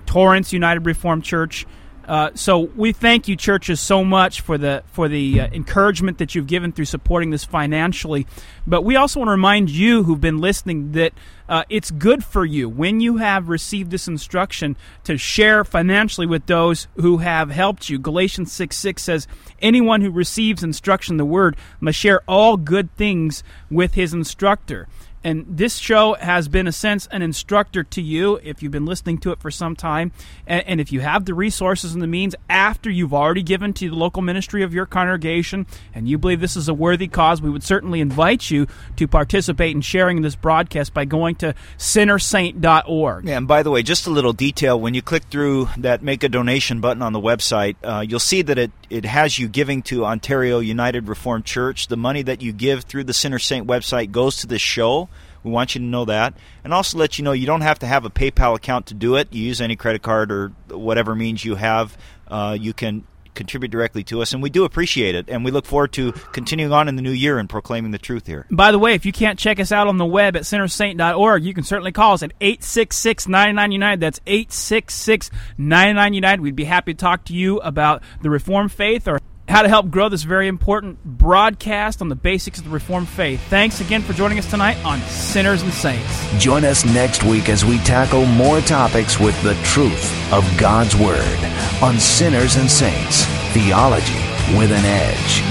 Torrance 0.05 0.53
United 0.53 0.85
Reformed 0.85 1.23
Church. 1.23 1.65
Uh, 2.07 2.31
so 2.35 2.59
we 2.59 2.93
thank 2.93 3.27
you, 3.27 3.35
churches, 3.35 3.81
so 3.81 4.01
much 4.05 4.39
for 4.39 4.57
the 4.57 4.81
for 4.93 5.09
the 5.09 5.41
uh, 5.41 5.47
encouragement 5.51 6.19
that 6.19 6.33
you've 6.33 6.47
given 6.47 6.71
through 6.71 6.85
supporting 6.85 7.31
this 7.31 7.43
financially. 7.43 8.25
But 8.65 8.83
we 8.83 8.95
also 8.95 9.19
want 9.19 9.27
to 9.27 9.31
remind 9.31 9.69
you 9.69 10.03
who've 10.03 10.21
been 10.21 10.37
listening 10.37 10.93
that 10.93 11.11
uh, 11.49 11.63
it's 11.69 11.91
good 11.91 12.23
for 12.23 12.45
you 12.45 12.69
when 12.69 13.01
you 13.01 13.17
have 13.17 13.49
received 13.49 13.91
this 13.91 14.07
instruction 14.07 14.77
to 15.03 15.17
share 15.17 15.65
financially 15.65 16.27
with 16.27 16.45
those 16.45 16.87
who 16.95 17.17
have 17.17 17.49
helped 17.49 17.89
you. 17.89 17.99
Galatians 17.99 18.53
six 18.53 18.77
six 18.77 19.03
says, 19.03 19.27
"Anyone 19.61 19.99
who 19.99 20.09
receives 20.09 20.63
instruction, 20.63 21.15
in 21.15 21.17
the 21.17 21.25
word, 21.25 21.57
must 21.81 21.99
share 21.99 22.21
all 22.25 22.55
good 22.55 22.89
things 22.95 23.43
with 23.69 23.95
his 23.95 24.13
instructor." 24.13 24.87
And 25.27 25.45
this 25.45 25.75
show 25.75 26.13
has 26.13 26.47
been, 26.47 26.67
a 26.67 26.71
sense, 26.71 27.05
an 27.11 27.21
instructor 27.21 27.83
to 27.83 28.01
you 28.01 28.39
if 28.43 28.63
you've 28.63 28.71
been 28.71 28.85
listening 28.85 29.17
to 29.17 29.31
it 29.31 29.41
for 29.41 29.51
some 29.51 29.75
time. 29.75 30.13
And, 30.47 30.65
and, 30.65 30.79
if 30.79 30.93
you 30.93 31.01
have 31.01 31.25
the 31.25 31.33
resources 31.33 31.93
and 31.93 32.01
the 32.01 32.07
means 32.07 32.33
after 32.49 32.89
you've 32.89 33.13
already 33.13 33.43
given 33.43 33.73
to 33.73 33.89
the 33.89 33.95
local 33.95 34.21
ministry 34.21 34.63
of 34.63 34.73
your 34.73 34.85
congregation 34.85 35.67
and 35.93 36.07
you 36.07 36.17
believe 36.17 36.39
this 36.39 36.55
is 36.55 36.69
a 36.69 36.73
worthy 36.73 37.09
cause, 37.09 37.41
we 37.41 37.49
would 37.49 37.63
certainly 37.63 37.99
invite 37.99 38.49
you 38.49 38.67
to 38.95 39.05
participate 39.05 39.75
in 39.75 39.81
sharing 39.81 40.21
this 40.21 40.37
broadcast 40.37 40.93
by 40.93 41.03
going 41.03 41.35
to 41.35 41.53
sinnersaint.org. 41.77 43.25
Yeah, 43.25 43.37
and 43.37 43.49
by 43.49 43.63
the 43.63 43.69
way, 43.69 43.83
just 43.83 44.07
a 44.07 44.11
little 44.11 44.31
detail 44.31 44.79
when 44.79 44.93
you 44.93 45.01
click 45.01 45.23
through 45.25 45.67
that 45.75 46.01
make 46.01 46.23
a 46.23 46.29
donation 46.29 46.79
button 46.79 47.01
on 47.01 47.11
the 47.11 47.19
website, 47.19 47.75
uh, 47.83 47.99
you'll 47.99 48.21
see 48.21 48.43
that 48.43 48.57
it, 48.57 48.71
it 48.89 49.03
has 49.03 49.37
you 49.37 49.49
giving 49.49 49.81
to 49.81 50.05
Ontario 50.05 50.59
United 50.59 51.09
Reformed 51.09 51.43
Church. 51.43 51.87
The 51.87 51.97
money 51.97 52.21
that 52.21 52.41
you 52.41 52.53
give 52.53 52.85
through 52.85 53.03
the 53.03 53.13
Sinner 53.13 53.39
Saint 53.39 53.67
website 53.67 54.11
goes 54.11 54.37
to 54.37 54.47
this 54.47 54.61
show. 54.61 55.09
We 55.43 55.51
want 55.51 55.75
you 55.75 55.79
to 55.79 55.85
know 55.85 56.05
that. 56.05 56.33
And 56.63 56.73
also 56.73 56.97
let 56.97 57.17
you 57.17 57.23
know 57.23 57.31
you 57.31 57.45
don't 57.45 57.61
have 57.61 57.79
to 57.79 57.87
have 57.87 58.05
a 58.05 58.09
PayPal 58.09 58.55
account 58.55 58.87
to 58.87 58.93
do 58.93 59.15
it. 59.15 59.31
You 59.31 59.43
use 59.43 59.61
any 59.61 59.75
credit 59.75 60.01
card 60.01 60.31
or 60.31 60.49
whatever 60.69 61.15
means 61.15 61.43
you 61.43 61.55
have. 61.55 61.97
Uh, 62.27 62.57
you 62.59 62.73
can 62.73 63.05
contribute 63.37 63.69
directly 63.69 64.03
to 64.03 64.21
us, 64.21 64.33
and 64.33 64.43
we 64.43 64.49
do 64.49 64.65
appreciate 64.65 65.15
it. 65.15 65.29
And 65.29 65.45
we 65.45 65.51
look 65.51 65.65
forward 65.65 65.93
to 65.93 66.11
continuing 66.11 66.73
on 66.73 66.89
in 66.89 66.97
the 66.97 67.01
new 67.01 67.11
year 67.11 67.37
and 67.37 67.49
proclaiming 67.49 67.91
the 67.91 67.97
truth 67.97 68.27
here. 68.27 68.45
By 68.51 68.71
the 68.71 68.79
way, 68.79 68.95
if 68.95 69.05
you 69.05 69.13
can't 69.13 69.39
check 69.39 69.59
us 69.61 69.71
out 69.71 69.87
on 69.87 69.97
the 69.97 70.05
web 70.05 70.35
at 70.35 70.43
sinnersaint.org, 70.43 71.45
you 71.45 71.53
can 71.53 71.63
certainly 71.63 71.93
call 71.93 72.13
us 72.13 72.23
at 72.23 72.33
866 72.41 73.27
99 73.29 73.71
United. 73.71 73.99
That's 74.01 74.19
866 74.27 75.29
99 75.57 76.13
United. 76.13 76.41
We'd 76.41 76.55
be 76.55 76.65
happy 76.65 76.93
to 76.93 76.97
talk 76.97 77.25
to 77.25 77.33
you 77.33 77.59
about 77.59 78.03
the 78.21 78.29
Reformed 78.29 78.71
faith 78.71 79.07
or 79.07 79.19
how 79.47 79.61
to 79.61 79.69
help 79.69 79.89
grow 79.89 80.09
this 80.09 80.23
very 80.23 80.47
important 80.47 81.03
broadcast 81.03 82.01
on 82.01 82.09
the 82.09 82.15
basics 82.15 82.59
of 82.59 82.65
the 82.65 82.69
Reformed 82.69 83.07
faith. 83.07 83.41
Thanks 83.49 83.79
again 83.79 84.01
for 84.01 84.13
joining 84.13 84.37
us 84.39 84.49
tonight 84.49 84.77
on 84.83 84.99
Sinners 85.01 85.61
and 85.61 85.73
Saints. 85.73 86.31
Join 86.37 86.65
us 86.65 86.83
next 86.85 87.23
week 87.23 87.47
as 87.49 87.63
we 87.63 87.77
tackle 87.79 88.25
more 88.25 88.59
topics 88.61 89.19
with 89.19 89.41
the 89.43 89.53
truth 89.63 90.33
of 90.33 90.45
God's 90.57 90.95
Word 90.95 91.39
on 91.81 91.97
Sinners 91.99 92.57
and 92.57 92.69
Saints 92.69 93.25
Theology 93.53 94.21
with 94.57 94.71
an 94.71 94.85
Edge. 94.85 95.41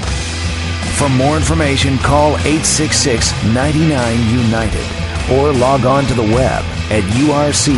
For 0.97 1.09
more 1.09 1.35
information, 1.35 1.97
call 1.97 2.37
866 2.37 3.31
99 3.53 4.29
United 4.29 4.85
or 5.31 5.51
log 5.51 5.85
on 5.85 6.05
to 6.05 6.13
the 6.13 6.23
web 6.23 6.63
at 6.89 7.03
urcsocal.org. 7.03 7.77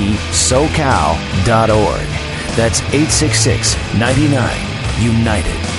That's 2.55 2.81
866 2.81 3.75
99 3.97 4.69
United. 5.01 5.78